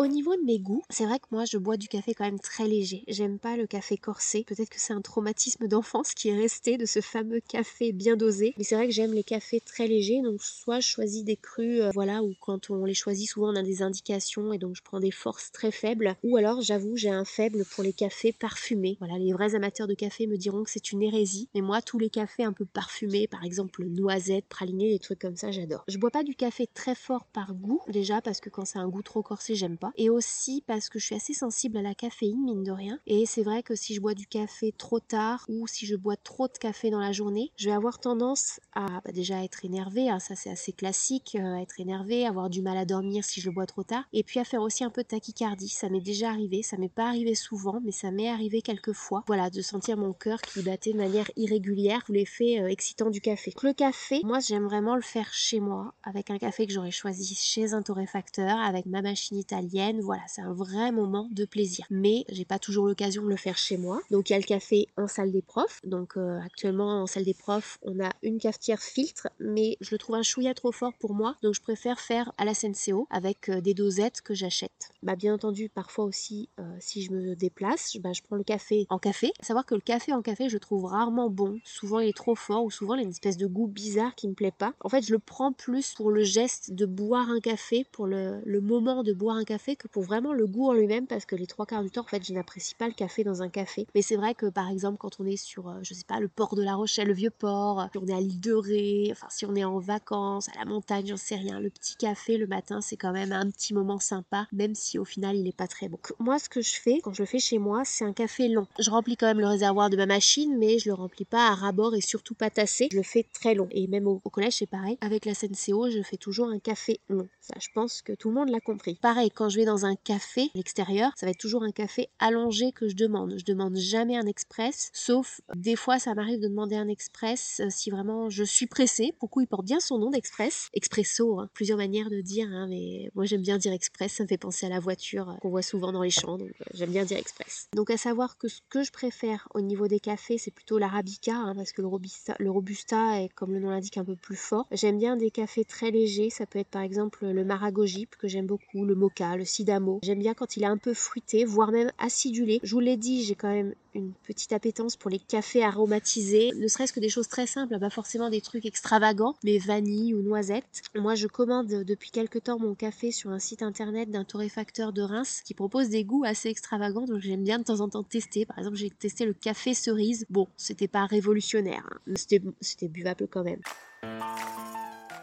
Au 0.00 0.06
niveau 0.06 0.34
de 0.34 0.40
mes 0.40 0.58
goûts, 0.58 0.82
c'est 0.88 1.04
vrai 1.04 1.18
que 1.18 1.26
moi 1.30 1.44
je 1.44 1.58
bois 1.58 1.76
du 1.76 1.86
café 1.86 2.14
quand 2.14 2.24
même 2.24 2.40
très 2.40 2.66
léger. 2.66 3.04
J'aime 3.06 3.38
pas 3.38 3.58
le 3.58 3.66
café 3.66 3.98
corsé. 3.98 4.44
Peut-être 4.44 4.70
que 4.70 4.80
c'est 4.80 4.94
un 4.94 5.02
traumatisme 5.02 5.68
d'enfance 5.68 6.14
qui 6.14 6.30
est 6.30 6.40
resté 6.40 6.78
de 6.78 6.86
ce 6.86 7.02
fameux 7.02 7.40
café 7.40 7.92
bien 7.92 8.16
dosé. 8.16 8.54
Mais 8.56 8.64
c'est 8.64 8.76
vrai 8.76 8.86
que 8.86 8.94
j'aime 8.94 9.12
les 9.12 9.22
cafés 9.22 9.60
très 9.60 9.86
légers. 9.86 10.22
Donc 10.22 10.42
soit 10.42 10.80
je 10.80 10.88
choisis 10.88 11.22
des 11.22 11.36
crus, 11.36 11.82
euh, 11.82 11.90
voilà, 11.92 12.22
ou 12.22 12.32
quand 12.40 12.70
on 12.70 12.86
les 12.86 12.94
choisit 12.94 13.28
souvent 13.28 13.52
on 13.52 13.56
a 13.56 13.62
des 13.62 13.82
indications 13.82 14.54
et 14.54 14.58
donc 14.58 14.74
je 14.74 14.82
prends 14.82 15.00
des 15.00 15.10
forces 15.10 15.52
très 15.52 15.70
faibles. 15.70 16.16
Ou 16.24 16.38
alors 16.38 16.62
j'avoue 16.62 16.96
j'ai 16.96 17.10
un 17.10 17.26
faible 17.26 17.66
pour 17.66 17.84
les 17.84 17.92
cafés 17.92 18.32
parfumés. 18.32 18.96
Voilà, 19.00 19.18
les 19.18 19.34
vrais 19.34 19.54
amateurs 19.54 19.86
de 19.86 19.92
café 19.92 20.26
me 20.26 20.38
diront 20.38 20.64
que 20.64 20.70
c'est 20.70 20.92
une 20.92 21.02
hérésie. 21.02 21.50
Mais 21.54 21.60
moi 21.60 21.82
tous 21.82 21.98
les 21.98 22.08
cafés 22.08 22.44
un 22.44 22.54
peu 22.54 22.64
parfumés, 22.64 23.28
par 23.28 23.44
exemple 23.44 23.84
noisette, 23.84 24.46
praliné, 24.46 24.92
des 24.92 24.98
trucs 24.98 25.18
comme 25.18 25.36
ça, 25.36 25.50
j'adore. 25.50 25.84
Je 25.88 25.98
bois 25.98 26.10
pas 26.10 26.24
du 26.24 26.34
café 26.34 26.66
très 26.72 26.94
fort 26.94 27.26
par 27.26 27.52
goût 27.52 27.82
déjà 27.88 28.22
parce 28.22 28.40
que 28.40 28.48
quand 28.48 28.64
c'est 28.64 28.78
un 28.78 28.88
goût 28.88 29.02
trop 29.02 29.22
corsé 29.22 29.54
j'aime 29.54 29.76
pas 29.76 29.89
et 29.96 30.10
aussi 30.10 30.62
parce 30.66 30.88
que 30.88 30.98
je 30.98 31.06
suis 31.06 31.14
assez 31.14 31.34
sensible 31.34 31.76
à 31.78 31.82
la 31.82 31.94
caféine, 31.94 32.42
mine 32.44 32.62
de 32.62 32.72
rien. 32.72 32.98
Et 33.06 33.26
c'est 33.26 33.42
vrai 33.42 33.62
que 33.62 33.74
si 33.74 33.94
je 33.94 34.00
bois 34.00 34.14
du 34.14 34.26
café 34.26 34.72
trop 34.76 35.00
tard 35.00 35.44
ou 35.48 35.66
si 35.66 35.86
je 35.86 35.96
bois 35.96 36.16
trop 36.16 36.48
de 36.48 36.58
café 36.58 36.90
dans 36.90 37.00
la 37.00 37.12
journée, 37.12 37.52
je 37.56 37.68
vais 37.68 37.74
avoir 37.74 37.98
tendance 37.98 38.60
à 38.74 38.86
bah, 39.04 39.12
déjà 39.12 39.42
être 39.44 39.64
énervé, 39.64 40.08
hein, 40.08 40.18
ça 40.18 40.34
c'est 40.34 40.50
assez 40.50 40.72
classique, 40.72 41.36
euh, 41.38 41.56
être 41.56 41.80
énervé, 41.80 42.26
avoir 42.26 42.50
du 42.50 42.62
mal 42.62 42.76
à 42.76 42.84
dormir 42.84 43.24
si 43.24 43.40
je 43.40 43.48
le 43.48 43.54
bois 43.54 43.66
trop 43.66 43.82
tard, 43.82 44.04
et 44.12 44.22
puis 44.22 44.40
à 44.40 44.44
faire 44.44 44.62
aussi 44.62 44.84
un 44.84 44.90
peu 44.90 45.02
de 45.02 45.08
tachycardie. 45.08 45.68
Ça 45.68 45.88
m'est 45.88 46.00
déjà 46.00 46.30
arrivé, 46.30 46.62
ça 46.62 46.76
m'est 46.76 46.88
pas 46.88 47.08
arrivé 47.08 47.34
souvent, 47.34 47.80
mais 47.84 47.92
ça 47.92 48.10
m'est 48.10 48.28
arrivé 48.28 48.62
quelques 48.62 48.92
fois. 48.92 49.24
Voilà, 49.26 49.50
de 49.50 49.62
sentir 49.62 49.96
mon 49.96 50.12
cœur 50.12 50.40
qui 50.40 50.62
battait 50.62 50.92
de 50.92 50.98
manière 50.98 51.30
irrégulière 51.36 52.02
sous 52.06 52.12
l'effet 52.12 52.60
euh, 52.60 52.68
excitant 52.68 53.10
du 53.10 53.20
café. 53.20 53.52
Le 53.62 53.72
café, 53.72 54.20
moi 54.24 54.40
j'aime 54.40 54.64
vraiment 54.64 54.96
le 54.96 55.02
faire 55.02 55.32
chez 55.32 55.60
moi, 55.60 55.94
avec 56.02 56.30
un 56.30 56.38
café 56.38 56.66
que 56.66 56.72
j'aurais 56.72 56.90
choisi 56.90 57.34
chez 57.34 57.72
un 57.74 57.82
torréfacteur, 57.82 58.58
avec 58.58 58.86
ma 58.86 59.02
machine 59.02 59.36
italienne 59.36 59.79
voilà, 60.02 60.22
c'est 60.26 60.42
un 60.42 60.52
vrai 60.52 60.92
moment 60.92 61.28
de 61.30 61.44
plaisir. 61.44 61.86
Mais 61.90 62.24
j'ai 62.28 62.44
pas 62.44 62.58
toujours 62.58 62.86
l'occasion 62.86 63.22
de 63.22 63.28
le 63.28 63.36
faire 63.36 63.56
chez 63.56 63.76
moi. 63.76 64.00
Donc 64.10 64.28
il 64.28 64.32
y 64.32 64.36
a 64.36 64.38
le 64.38 64.44
café 64.44 64.88
en 64.96 65.06
salle 65.06 65.32
des 65.32 65.42
profs. 65.42 65.80
Donc 65.84 66.16
euh, 66.16 66.38
actuellement 66.44 67.02
en 67.02 67.06
salle 67.06 67.24
des 67.24 67.34
profs, 67.34 67.78
on 67.82 68.00
a 68.00 68.10
une 68.22 68.38
cafetière 68.38 68.80
filtre, 68.80 69.28
mais 69.38 69.76
je 69.80 69.90
le 69.92 69.98
trouve 69.98 70.16
un 70.16 70.22
chouïa 70.22 70.54
trop 70.54 70.72
fort 70.72 70.92
pour 70.98 71.14
moi. 71.14 71.36
Donc 71.42 71.54
je 71.54 71.60
préfère 71.60 72.00
faire 72.00 72.32
à 72.38 72.44
la 72.44 72.54
SNCO 72.54 73.06
avec 73.10 73.48
euh, 73.48 73.60
des 73.60 73.74
dosettes 73.74 74.20
que 74.22 74.34
j'achète. 74.34 74.90
Bah 75.02 75.16
bien 75.16 75.34
entendu, 75.34 75.68
parfois 75.68 76.04
aussi, 76.04 76.48
euh, 76.58 76.76
si 76.78 77.02
je 77.02 77.12
me 77.12 77.34
déplace, 77.34 77.96
bah, 78.00 78.12
je 78.12 78.22
prends 78.22 78.36
le 78.36 78.44
café 78.44 78.86
en 78.90 78.98
café. 78.98 79.32
savoir 79.40 79.64
que 79.64 79.74
le 79.74 79.80
café 79.80 80.12
en 80.12 80.22
café, 80.22 80.48
je 80.48 80.58
trouve 80.58 80.84
rarement 80.84 81.30
bon. 81.30 81.58
Souvent 81.64 82.00
il 82.00 82.08
est 82.08 82.16
trop 82.16 82.34
fort 82.34 82.64
ou 82.64 82.70
souvent 82.70 82.94
il 82.94 83.00
a 83.00 83.04
une 83.04 83.10
espèce 83.10 83.36
de 83.36 83.46
goût 83.46 83.66
bizarre 83.66 84.14
qui 84.14 84.28
me 84.28 84.34
plaît 84.34 84.52
pas. 84.56 84.74
En 84.80 84.88
fait, 84.88 85.02
je 85.02 85.12
le 85.12 85.18
prends 85.18 85.52
plus 85.52 85.94
pour 85.94 86.10
le 86.10 86.22
geste 86.22 86.72
de 86.72 86.86
boire 86.86 87.30
un 87.30 87.40
café, 87.40 87.86
pour 87.92 88.06
le 88.06 88.60
moment 88.60 89.02
de 89.02 89.12
boire 89.12 89.36
un 89.36 89.44
café 89.44 89.59
que 89.76 89.88
pour 89.88 90.02
vraiment 90.02 90.32
le 90.32 90.46
goût 90.46 90.68
en 90.68 90.72
lui-même 90.72 91.06
parce 91.06 91.24
que 91.26 91.36
les 91.36 91.46
trois 91.46 91.66
quarts 91.66 91.82
du 91.82 91.90
temps 91.90 92.02
en 92.02 92.04
fait 92.04 92.24
je 92.24 92.32
n'apprécie 92.32 92.74
pas 92.74 92.88
le 92.88 92.94
café 92.94 93.24
dans 93.24 93.42
un 93.42 93.48
café. 93.48 93.86
Mais 93.94 94.02
c'est 94.02 94.16
vrai 94.16 94.34
que 94.34 94.46
par 94.46 94.70
exemple 94.70 94.98
quand 94.98 95.20
on 95.20 95.26
est 95.26 95.36
sur 95.36 95.68
euh, 95.68 95.78
je 95.82 95.94
sais 95.94 96.04
pas 96.06 96.20
le 96.20 96.28
port 96.28 96.54
de 96.56 96.62
la 96.62 96.74
Rochelle 96.74 97.08
le 97.08 97.14
vieux 97.14 97.30
port 97.30 97.88
si 97.92 97.98
on 97.98 98.06
est 98.06 98.14
à 98.14 98.20
l'île 98.20 98.40
de 98.40 98.52
Ré 98.52 99.08
enfin 99.12 99.26
si 99.30 99.44
on 99.46 99.54
est 99.54 99.64
en 99.64 99.78
vacances 99.78 100.48
à 100.48 100.58
la 100.58 100.64
montagne 100.64 101.06
j'en 101.06 101.16
sais 101.16 101.36
rien 101.36 101.60
le 101.60 101.70
petit 101.70 101.96
café 101.96 102.36
le 102.36 102.46
matin 102.46 102.80
c'est 102.80 102.96
quand 102.96 103.12
même 103.12 103.32
un 103.32 103.50
petit 103.50 103.74
moment 103.74 103.98
sympa 103.98 104.46
même 104.52 104.74
si 104.74 104.98
au 104.98 105.04
final 105.04 105.36
il 105.36 105.46
est 105.46 105.56
pas 105.56 105.68
très 105.68 105.88
bon. 105.88 105.98
Moi 106.18 106.38
ce 106.38 106.48
que 106.48 106.60
je 106.62 106.74
fais 106.74 107.00
quand 107.02 107.12
je 107.12 107.22
le 107.22 107.26
fais 107.26 107.38
chez 107.38 107.58
moi 107.58 107.82
c'est 107.84 108.04
un 108.04 108.12
café 108.12 108.48
long. 108.48 108.66
Je 108.78 108.90
remplis 108.90 109.16
quand 109.16 109.26
même 109.26 109.40
le 109.40 109.46
réservoir 109.46 109.90
de 109.90 109.96
ma 109.96 110.06
machine 110.06 110.56
mais 110.58 110.78
je 110.78 110.88
le 110.88 110.94
remplis 110.94 111.24
pas 111.24 111.48
à 111.48 111.54
rabord 111.54 111.94
et 111.94 112.00
surtout 112.00 112.34
pas 112.34 112.50
tassé. 112.50 112.88
Je 112.90 112.96
le 112.96 113.02
fais 113.02 113.26
très 113.32 113.54
long. 113.54 113.68
Et 113.70 113.86
même 113.86 114.06
au, 114.06 114.20
au 114.24 114.30
collège 114.30 114.54
c'est 114.54 114.66
pareil. 114.66 114.96
Avec 115.00 115.24
la 115.24 115.34
SNCO 115.34 115.90
je 115.90 116.02
fais 116.02 116.16
toujours 116.16 116.48
un 116.48 116.58
café 116.58 117.00
long. 117.08 117.28
Ça 117.40 117.54
je 117.60 117.68
pense 117.74 118.02
que 118.02 118.12
tout 118.12 118.28
le 118.28 118.34
monde 118.34 118.48
l'a 118.48 118.60
compris. 118.60 118.98
Pareil 119.00 119.30
quand 119.30 119.49
je 119.50 119.56
vais 119.56 119.64
dans 119.64 119.84
un 119.84 119.96
café 119.96 120.42
à 120.42 120.58
l'extérieur, 120.58 121.12
ça 121.16 121.26
va 121.26 121.30
être 121.30 121.38
toujours 121.38 121.62
un 121.62 121.72
café 121.72 122.08
allongé 122.18 122.72
que 122.72 122.88
je 122.88 122.94
demande. 122.94 123.34
Je 123.36 123.44
demande 123.44 123.76
jamais 123.76 124.16
un 124.16 124.26
express, 124.26 124.90
sauf 124.92 125.40
des 125.54 125.76
fois 125.76 125.98
ça 125.98 126.14
m'arrive 126.14 126.40
de 126.40 126.48
demander 126.48 126.76
un 126.76 126.88
express 126.88 127.60
euh, 127.60 127.68
si 127.70 127.90
vraiment 127.90 128.30
je 128.30 128.44
suis 128.44 128.66
pressée. 128.66 129.12
Pourquoi 129.18 129.42
il 129.42 129.46
porte 129.46 129.64
bien 129.64 129.80
son 129.80 129.98
nom 129.98 130.10
d'express 130.10 130.68
Expresso, 130.72 131.40
hein. 131.40 131.50
plusieurs 131.54 131.78
manières 131.78 132.10
de 132.10 132.20
dire, 132.20 132.48
hein, 132.50 132.66
mais 132.68 133.10
moi 133.14 133.24
j'aime 133.24 133.42
bien 133.42 133.58
dire 133.58 133.72
express, 133.72 134.12
ça 134.12 134.22
me 134.22 134.28
fait 134.28 134.38
penser 134.38 134.66
à 134.66 134.68
la 134.68 134.80
voiture 134.80 135.30
euh, 135.30 135.34
qu'on 135.42 135.50
voit 135.50 135.62
souvent 135.62 135.92
dans 135.92 136.02
les 136.02 136.10
champs, 136.10 136.38
donc 136.38 136.50
euh, 136.60 136.64
j'aime 136.74 136.90
bien 136.90 137.04
dire 137.04 137.18
express. 137.18 137.68
Donc 137.74 137.90
à 137.90 137.96
savoir 137.96 138.38
que 138.38 138.48
ce 138.48 138.60
que 138.68 138.82
je 138.82 138.92
préfère 138.92 139.48
au 139.54 139.60
niveau 139.60 139.88
des 139.88 140.00
cafés, 140.00 140.38
c'est 140.38 140.50
plutôt 140.50 140.78
l'arabica, 140.78 141.34
hein, 141.34 141.54
parce 141.54 141.72
que 141.72 141.82
le 141.82 141.88
robusta, 141.88 142.36
le 142.38 142.50
robusta 142.50 143.20
est, 143.22 143.28
comme 143.34 143.52
le 143.52 143.60
nom 143.60 143.70
l'indique, 143.70 143.98
un 143.98 144.04
peu 144.04 144.16
plus 144.16 144.36
fort. 144.36 144.66
J'aime 144.70 144.98
bien 144.98 145.16
des 145.16 145.30
cafés 145.30 145.64
très 145.64 145.90
légers, 145.90 146.30
ça 146.30 146.46
peut 146.46 146.58
être 146.58 146.68
par 146.68 146.82
exemple 146.82 147.26
le 147.26 147.44
maragojip 147.44 148.16
que 148.16 148.28
j'aime 148.28 148.46
beaucoup, 148.46 148.84
le 148.84 148.94
mocha, 148.94 149.36
le 149.40 149.46
sidamo, 149.46 150.00
J'aime 150.02 150.18
bien 150.18 150.34
quand 150.34 150.56
il 150.56 150.62
est 150.62 150.66
un 150.66 150.76
peu 150.76 150.92
fruité, 150.92 151.44
voire 151.44 151.72
même 151.72 151.90
acidulé. 151.98 152.60
Je 152.62 152.72
vous 152.72 152.80
l'ai 152.80 152.98
dit, 152.98 153.24
j'ai 153.24 153.34
quand 153.34 153.48
même 153.48 153.74
une 153.94 154.12
petite 154.22 154.52
appétence 154.52 154.96
pour 154.96 155.10
les 155.10 155.18
cafés 155.18 155.64
aromatisés, 155.64 156.52
ne 156.54 156.68
serait-ce 156.68 156.92
que 156.92 157.00
des 157.00 157.08
choses 157.08 157.26
très 157.26 157.46
simples, 157.46 157.78
pas 157.78 157.90
forcément 157.90 158.30
des 158.30 158.40
trucs 158.40 158.66
extravagants, 158.66 159.34
mais 159.42 159.58
vanille 159.58 160.14
ou 160.14 160.22
noisette. 160.22 160.82
Moi, 160.94 161.14
je 161.14 161.26
commande 161.26 161.66
depuis 161.66 162.10
quelques 162.10 162.44
temps 162.44 162.58
mon 162.58 162.74
café 162.74 163.10
sur 163.10 163.30
un 163.30 163.38
site 163.38 163.62
internet 163.62 164.10
d'un 164.10 164.24
torréfacteur 164.24 164.92
de 164.92 165.02
Reims 165.02 165.40
qui 165.44 165.54
propose 165.54 165.88
des 165.88 166.04
goûts 166.04 166.24
assez 166.24 166.50
extravagants, 166.50 167.06
donc 167.06 167.20
j'aime 167.20 167.42
bien 167.42 167.58
de 167.58 167.64
temps 167.64 167.80
en 167.80 167.88
temps 167.88 168.04
tester. 168.04 168.44
Par 168.44 168.58
exemple, 168.58 168.76
j'ai 168.76 168.90
testé 168.90 169.24
le 169.24 169.32
café 169.32 169.74
cerise. 169.74 170.26
Bon, 170.28 170.46
c'était 170.56 170.88
pas 170.88 171.06
révolutionnaire, 171.06 171.88
hein, 171.90 171.98
mais 172.06 172.16
c'était 172.60 172.88
buvable 172.88 173.26
quand 173.28 173.42
même. 173.42 173.60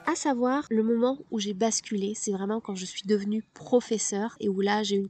À 0.09 0.15
savoir, 0.15 0.65
le 0.69 0.83
moment 0.83 1.17
où 1.31 1.39
j'ai 1.39 1.53
basculé, 1.53 2.13
c'est 2.15 2.31
vraiment 2.31 2.61
quand 2.61 2.75
je 2.75 2.85
suis 2.85 3.01
devenue 3.05 3.43
professeur 3.53 4.37
et 4.39 4.47
où 4.47 4.61
là 4.61 4.81
j'ai 4.81 4.95
une, 4.95 5.09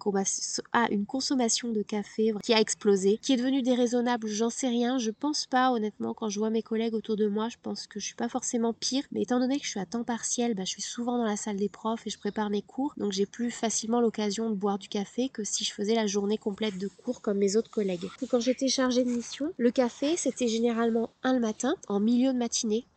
ah, 0.73 0.87
une 0.89 1.05
consommation 1.05 1.71
de 1.71 1.83
café 1.83 2.33
qui 2.41 2.51
a 2.51 2.59
explosé, 2.59 3.19
qui 3.21 3.33
est 3.33 3.37
devenue 3.37 3.61
déraisonnable, 3.61 4.27
j'en 4.27 4.49
sais 4.49 4.67
rien, 4.67 4.97
je 4.97 5.11
pense 5.11 5.45
pas 5.45 5.71
honnêtement 5.71 6.15
quand 6.15 6.29
je 6.29 6.39
vois 6.39 6.49
mes 6.49 6.63
collègues 6.63 6.95
autour 6.95 7.15
de 7.15 7.27
moi, 7.27 7.47
je 7.47 7.57
pense 7.61 7.85
que 7.85 7.99
je 7.99 8.07
suis 8.07 8.15
pas 8.15 8.27
forcément 8.27 8.73
pire, 8.73 9.03
mais 9.11 9.21
étant 9.21 9.39
donné 9.39 9.59
que 9.59 9.65
je 9.65 9.69
suis 9.69 9.79
à 9.79 9.85
temps 9.85 10.03
partiel, 10.03 10.55
bah, 10.55 10.63
je 10.65 10.71
suis 10.71 10.81
souvent 10.81 11.19
dans 11.19 11.25
la 11.25 11.37
salle 11.37 11.57
des 11.57 11.69
profs 11.69 12.07
et 12.07 12.09
je 12.09 12.17
prépare 12.17 12.49
mes 12.49 12.63
cours, 12.63 12.95
donc 12.97 13.11
j'ai 13.11 13.27
plus 13.27 13.51
facilement 13.51 14.01
l'occasion 14.01 14.49
de 14.49 14.55
boire 14.55 14.79
du 14.79 14.87
café 14.87 15.29
que 15.29 15.43
si 15.43 15.63
je 15.63 15.73
faisais 15.73 15.93
la 15.93 16.07
journée 16.07 16.39
complète 16.39 16.79
de 16.79 16.87
cours 16.87 17.21
comme 17.21 17.37
mes 17.37 17.55
autres 17.55 17.69
collègues. 17.69 18.09
quand 18.31 18.39
j'étais 18.39 18.67
chargée 18.67 19.03
de 19.03 19.11
mission, 19.11 19.53
le 19.59 19.69
café 19.69 20.17
c'était 20.17 20.47
généralement 20.47 21.11
un 21.21 21.33
le 21.33 21.39
matin, 21.39 21.75
en 21.87 21.99
milieu 21.99 22.33
de 22.33 22.37
matinée, 22.39 22.87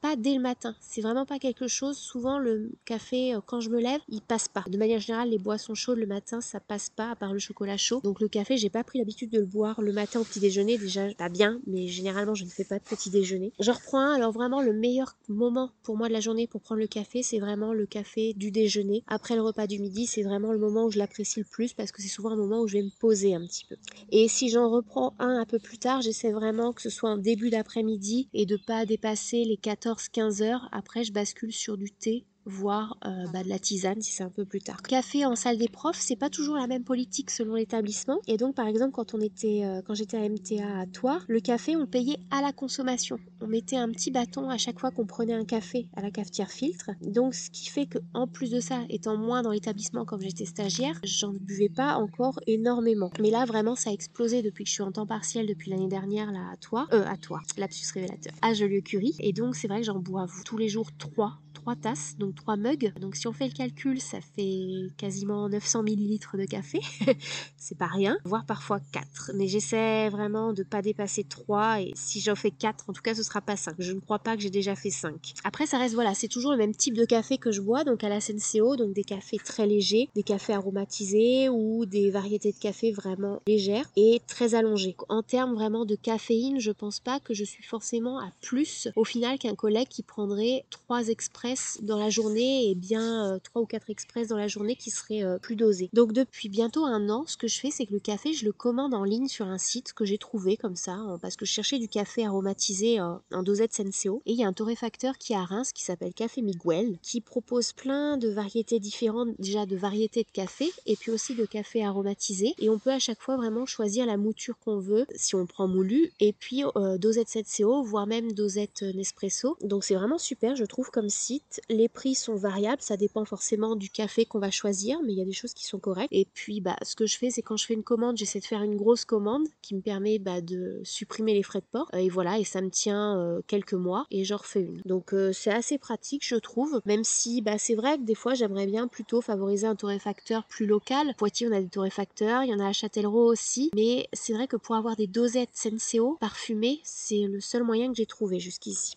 pas, 0.00 0.16
dès 0.16 0.34
le 0.34 0.40
matin. 0.40 0.74
C'est 0.80 1.00
vraiment 1.00 1.26
pas 1.26 1.38
quelque 1.38 1.68
chose. 1.68 1.96
Souvent, 1.96 2.38
le 2.38 2.72
café, 2.84 3.34
euh, 3.34 3.40
quand 3.44 3.60
je 3.60 3.70
me 3.70 3.80
lève, 3.80 4.00
il 4.08 4.20
passe 4.20 4.48
pas. 4.48 4.64
De 4.68 4.78
manière 4.78 5.00
générale, 5.00 5.30
les 5.30 5.38
boissons 5.38 5.74
chaudes 5.74 5.98
le 5.98 6.06
matin, 6.06 6.40
ça 6.40 6.60
passe 6.60 6.90
pas, 6.90 7.10
à 7.10 7.16
part 7.16 7.32
le 7.32 7.38
chocolat 7.38 7.76
chaud. 7.76 8.00
Donc, 8.02 8.20
le 8.20 8.28
café, 8.28 8.56
j'ai 8.56 8.70
pas 8.70 8.84
pris 8.84 8.98
l'habitude 8.98 9.30
de 9.30 9.38
le 9.38 9.46
boire 9.46 9.80
le 9.80 9.92
matin 9.92 10.20
au 10.20 10.24
petit 10.24 10.40
déjeuner. 10.40 10.78
Déjà, 10.78 11.12
pas 11.14 11.28
bien, 11.28 11.60
mais 11.66 11.88
généralement, 11.88 12.34
je 12.34 12.44
ne 12.44 12.50
fais 12.50 12.64
pas 12.64 12.78
de 12.78 12.84
petit 12.84 13.10
déjeuner. 13.10 13.52
Je 13.60 13.70
reprends 13.70 14.12
alors 14.12 14.32
vraiment 14.32 14.62
le 14.62 14.72
meilleur 14.72 15.16
moment 15.28 15.70
pour 15.82 15.96
moi 15.96 16.08
de 16.08 16.12
la 16.12 16.20
journée 16.20 16.46
pour 16.46 16.60
prendre 16.60 16.80
le 16.80 16.86
café, 16.86 17.22
c'est 17.22 17.38
vraiment 17.38 17.72
le 17.72 17.86
café 17.86 18.34
du 18.34 18.50
déjeuner. 18.50 19.02
Après 19.06 19.34
le 19.34 19.42
repas 19.42 19.66
du 19.66 19.78
midi, 19.78 20.06
c'est 20.06 20.22
vraiment 20.22 20.52
le 20.52 20.58
moment 20.58 20.84
où 20.84 20.90
je 20.90 20.98
l'apprécie 20.98 21.40
le 21.40 21.46
plus 21.46 21.72
parce 21.72 21.92
que 21.92 22.02
c'est 22.02 22.08
souvent 22.08 22.30
un 22.30 22.36
moment 22.36 22.60
où 22.60 22.68
je 22.68 22.74
vais 22.74 22.82
me 22.82 22.90
poser 23.00 23.34
un 23.34 23.44
petit 23.46 23.64
peu. 23.64 23.76
Et 24.10 24.28
si 24.28 24.48
j'en 24.50 24.70
reprends 24.70 25.14
un 25.18 25.40
un 25.40 25.46
peu 25.46 25.58
plus 25.58 25.78
tard, 25.78 26.02
j'essaie 26.02 26.32
vraiment 26.32 26.72
que 26.72 26.82
ce 26.82 26.90
soit 26.90 27.10
en 27.10 27.16
début 27.16 27.50
d'après-midi 27.50 28.28
et 28.34 28.46
de 28.46 28.56
pas 28.56 28.86
dépasser 28.86 29.44
les 29.50 29.56
14-15 29.56 30.42
heures. 30.42 30.68
Après, 30.70 31.02
je 31.02 31.12
bascule 31.12 31.52
sur 31.52 31.76
du 31.76 31.90
thé 31.90 32.24
voire 32.46 32.96
euh, 33.06 33.26
bah, 33.32 33.42
de 33.42 33.48
la 33.48 33.58
tisane 33.58 34.00
si 34.00 34.12
c'est 34.12 34.22
un 34.22 34.30
peu 34.30 34.44
plus 34.44 34.60
tard. 34.60 34.82
Café 34.82 35.24
en 35.24 35.36
salle 35.36 35.58
des 35.58 35.68
profs, 35.68 36.00
c'est 36.00 36.16
pas 36.16 36.30
toujours 36.30 36.56
la 36.56 36.66
même 36.66 36.84
politique 36.84 37.30
selon 37.30 37.54
l'établissement. 37.54 38.18
Et 38.26 38.36
donc 38.36 38.54
par 38.54 38.66
exemple 38.66 38.92
quand 38.92 39.14
on 39.14 39.20
était, 39.20 39.64
euh, 39.64 39.82
quand 39.82 39.94
j'étais 39.94 40.16
à 40.16 40.28
MTA 40.28 40.80
à 40.80 40.86
Toire, 40.86 41.24
le 41.28 41.40
café 41.40 41.76
on 41.76 41.86
payait 41.86 42.18
à 42.30 42.40
la 42.40 42.52
consommation. 42.52 43.18
On 43.40 43.46
mettait 43.46 43.76
un 43.76 43.88
petit 43.90 44.10
bâton 44.10 44.50
à 44.50 44.58
chaque 44.58 44.78
fois 44.78 44.90
qu'on 44.90 45.06
prenait 45.06 45.34
un 45.34 45.44
café 45.44 45.88
à 45.96 46.02
la 46.02 46.10
cafetière 46.10 46.50
filtre. 46.50 46.90
Donc 47.02 47.34
ce 47.34 47.50
qui 47.50 47.68
fait 47.68 47.86
que 47.86 47.98
en 48.14 48.26
plus 48.26 48.50
de 48.50 48.60
ça, 48.60 48.80
étant 48.88 49.16
moins 49.16 49.42
dans 49.42 49.50
l'établissement 49.50 50.04
comme 50.04 50.20
j'étais 50.20 50.44
stagiaire, 50.44 50.98
j'en 51.04 51.32
buvais 51.32 51.68
pas 51.68 51.96
encore 51.96 52.40
énormément. 52.46 53.10
Mais 53.20 53.30
là 53.30 53.44
vraiment 53.44 53.74
ça 53.74 53.90
a 53.90 53.92
explosé 53.92 54.42
depuis 54.42 54.64
que 54.64 54.70
je 54.70 54.74
suis 54.74 54.82
en 54.82 54.92
temps 54.92 55.06
partiel 55.06 55.46
depuis 55.46 55.70
l'année 55.70 55.88
dernière 55.88 56.32
là 56.32 56.40
à 56.52 56.56
Toire, 56.56 56.88
euh 56.92 57.04
à 57.06 57.16
Toire, 57.16 57.42
lapsus 57.56 57.86
révélateur, 57.92 58.32
à 58.42 58.54
Jolieu-Curie. 58.54 59.16
Et 59.20 59.32
donc 59.32 59.56
c'est 59.56 59.68
vrai 59.68 59.80
que 59.80 59.86
j'en 59.86 59.98
bois 59.98 60.26
tous 60.44 60.56
les 60.56 60.68
jours 60.68 60.90
trois 60.98 61.38
3 61.60 61.76
tasses, 61.76 62.16
donc 62.18 62.34
3 62.40 62.56
mugs. 62.56 62.92
Donc 63.00 63.16
si 63.16 63.26
on 63.26 63.32
fait 63.32 63.46
le 63.46 63.52
calcul, 63.52 64.00
ça 64.00 64.18
fait 64.20 64.90
quasiment 64.96 65.48
900 65.48 65.82
millilitres 65.82 66.36
de 66.38 66.44
café. 66.44 66.80
c'est 67.58 67.76
pas 67.76 67.86
rien, 67.86 68.16
voire 68.24 68.46
parfois 68.46 68.80
4. 68.92 69.32
Mais 69.34 69.46
j'essaie 69.46 70.08
vraiment 70.08 70.54
de 70.54 70.62
pas 70.62 70.80
dépasser 70.80 71.24
3 71.24 71.82
et 71.82 71.92
si 71.94 72.20
j'en 72.20 72.34
fais 72.34 72.50
4, 72.50 72.88
en 72.88 72.92
tout 72.94 73.02
cas 73.02 73.14
ce 73.14 73.22
sera 73.22 73.42
pas 73.42 73.56
5. 73.56 73.74
Je 73.78 73.92
ne 73.92 74.00
crois 74.00 74.20
pas 74.20 74.36
que 74.36 74.42
j'ai 74.42 74.50
déjà 74.50 74.74
fait 74.74 74.90
5. 74.90 75.34
Après 75.44 75.66
ça 75.66 75.78
reste 75.78 75.94
voilà, 75.94 76.14
c'est 76.14 76.28
toujours 76.28 76.52
le 76.52 76.56
même 76.56 76.74
type 76.74 76.96
de 76.96 77.04
café 77.04 77.36
que 77.36 77.52
je 77.52 77.60
bois, 77.60 77.84
donc 77.84 78.02
à 78.04 78.08
la 78.08 78.20
Senseo, 78.20 78.76
donc 78.76 78.94
des 78.94 79.04
cafés 79.04 79.38
très 79.38 79.66
légers, 79.66 80.08
des 80.14 80.22
cafés 80.22 80.54
aromatisés 80.54 81.50
ou 81.50 81.84
des 81.84 82.10
variétés 82.10 82.52
de 82.52 82.58
café 82.58 82.90
vraiment 82.90 83.42
légères 83.46 83.84
et 83.96 84.22
très 84.26 84.54
allongées. 84.54 84.96
En 85.10 85.22
termes 85.22 85.54
vraiment 85.54 85.84
de 85.84 85.94
caféine, 85.94 86.58
je 86.58 86.72
pense 86.72 87.00
pas 87.00 87.20
que 87.20 87.34
je 87.34 87.44
suis 87.44 87.64
forcément 87.64 88.18
à 88.18 88.32
plus 88.40 88.88
au 88.96 89.04
final 89.04 89.38
qu'un 89.38 89.54
collègue 89.54 89.88
qui 89.88 90.02
prendrait 90.02 90.64
3 90.70 91.08
exprès 91.08 91.54
dans 91.82 91.98
la 91.98 92.08
journée 92.08 92.19
et 92.28 92.74
bien 92.74 93.38
3 93.44 93.60
euh, 93.60 93.64
ou 93.64 93.66
4 93.66 93.90
express 93.90 94.28
dans 94.28 94.36
la 94.36 94.48
journée 94.48 94.76
qui 94.76 94.90
seraient 94.90 95.22
euh, 95.22 95.38
plus 95.38 95.56
dosés. 95.56 95.90
Donc 95.92 96.12
depuis 96.12 96.48
bientôt 96.48 96.84
un 96.84 97.08
an, 97.08 97.24
ce 97.26 97.36
que 97.36 97.48
je 97.48 97.58
fais, 97.58 97.70
c'est 97.70 97.86
que 97.86 97.92
le 97.92 98.00
café, 98.00 98.32
je 98.32 98.44
le 98.44 98.52
commande 98.52 98.94
en 98.94 99.04
ligne 99.04 99.28
sur 99.28 99.46
un 99.46 99.58
site 99.58 99.92
que 99.92 100.04
j'ai 100.04 100.18
trouvé 100.18 100.56
comme 100.56 100.76
ça, 100.76 100.98
parce 101.22 101.36
que 101.36 101.44
je 101.44 101.52
cherchais 101.52 101.78
du 101.78 101.88
café 101.88 102.26
aromatisé 102.26 103.00
en 103.00 103.42
dosette 103.42 103.74
Senseo. 103.74 104.22
Et 104.26 104.32
il 104.32 104.38
y 104.38 104.44
a 104.44 104.46
un 104.46 104.52
torréfacteur 104.52 105.18
qui 105.18 105.32
est 105.32 105.36
à 105.36 105.44
Reims 105.44 105.72
qui 105.72 105.84
s'appelle 105.84 106.12
Café 106.12 106.42
Miguel, 106.42 106.98
qui 107.02 107.20
propose 107.20 107.72
plein 107.72 108.16
de 108.16 108.28
variétés 108.28 108.80
différentes, 108.80 109.28
déjà 109.38 109.66
de 109.66 109.76
variétés 109.76 110.22
de 110.22 110.30
café, 110.32 110.70
et 110.86 110.96
puis 110.96 111.10
aussi 111.10 111.34
de 111.34 111.44
café 111.44 111.84
aromatisé. 111.84 112.54
Et 112.58 112.68
on 112.68 112.78
peut 112.78 112.92
à 112.92 112.98
chaque 112.98 113.20
fois 113.20 113.36
vraiment 113.36 113.66
choisir 113.66 114.06
la 114.06 114.16
mouture 114.16 114.58
qu'on 114.58 114.78
veut, 114.78 115.06
si 115.14 115.34
on 115.34 115.46
prend 115.46 115.68
moulu, 115.68 116.12
et 116.20 116.32
puis 116.32 116.64
euh, 116.76 116.98
dosette 116.98 117.28
Senseo, 117.28 117.82
voire 117.82 118.06
même 118.06 118.32
dosette 118.32 118.82
Nespresso. 118.82 119.56
Donc 119.62 119.84
c'est 119.84 119.94
vraiment 119.94 120.18
super, 120.18 120.56
je 120.56 120.64
trouve, 120.64 120.90
comme 120.90 121.08
site 121.08 121.60
les 121.68 121.88
prix 121.88 122.09
sont 122.14 122.34
variables, 122.34 122.82
ça 122.82 122.96
dépend 122.96 123.24
forcément 123.24 123.76
du 123.76 123.90
café 123.90 124.24
qu'on 124.24 124.38
va 124.38 124.50
choisir, 124.50 124.98
mais 125.04 125.12
il 125.12 125.18
y 125.18 125.22
a 125.22 125.24
des 125.24 125.32
choses 125.32 125.54
qui 125.54 125.66
sont 125.66 125.78
correctes. 125.78 126.12
Et 126.12 126.26
puis, 126.32 126.60
bah, 126.60 126.76
ce 126.82 126.96
que 126.96 127.06
je 127.06 127.18
fais, 127.18 127.30
c'est 127.30 127.42
quand 127.42 127.56
je 127.56 127.66
fais 127.66 127.74
une 127.74 127.82
commande, 127.82 128.16
j'essaie 128.16 128.40
de 128.40 128.44
faire 128.44 128.62
une 128.62 128.76
grosse 128.76 129.04
commande 129.04 129.46
qui 129.62 129.74
me 129.74 129.80
permet 129.80 130.18
bah, 130.18 130.40
de 130.40 130.80
supprimer 130.84 131.34
les 131.34 131.42
frais 131.42 131.60
de 131.60 131.66
port. 131.70 131.90
et 131.94 132.08
voilà, 132.08 132.38
et 132.38 132.44
ça 132.44 132.60
me 132.60 132.70
tient 132.70 133.18
euh, 133.18 133.40
quelques 133.46 133.74
mois 133.74 134.06
et 134.10 134.24
j'en 134.24 134.36
refais 134.36 134.62
une. 134.62 134.80
Donc, 134.84 135.12
euh, 135.12 135.32
c'est 135.32 135.52
assez 135.52 135.78
pratique, 135.78 136.26
je 136.26 136.36
trouve, 136.36 136.80
même 136.84 137.04
si 137.04 137.42
bah, 137.42 137.58
c'est 137.58 137.74
vrai 137.74 137.98
que 137.98 138.02
des 138.02 138.14
fois, 138.14 138.34
j'aimerais 138.34 138.66
bien 138.66 138.88
plutôt 138.88 139.20
favoriser 139.20 139.66
un 139.66 139.76
torréfacteur 139.76 140.44
plus 140.44 140.66
local. 140.66 141.14
Poitiers, 141.16 141.48
on 141.48 141.52
a 141.52 141.60
des 141.60 141.68
torréfacteurs, 141.68 142.42
il 142.42 142.50
y 142.50 142.54
en 142.54 142.60
a 142.60 142.68
à 142.68 142.72
Châtellerault 142.72 143.30
aussi, 143.30 143.70
mais 143.74 144.08
c'est 144.12 144.32
vrai 144.32 144.46
que 144.46 144.56
pour 144.56 144.74
avoir 144.74 144.96
des 144.96 145.06
dosettes 145.06 145.50
Senseo 145.54 146.16
parfumées, 146.20 146.80
c'est 146.82 147.26
le 147.26 147.40
seul 147.40 147.62
moyen 147.62 147.88
que 147.88 147.96
j'ai 147.96 148.06
trouvé 148.06 148.38
jusqu'ici. 148.38 148.96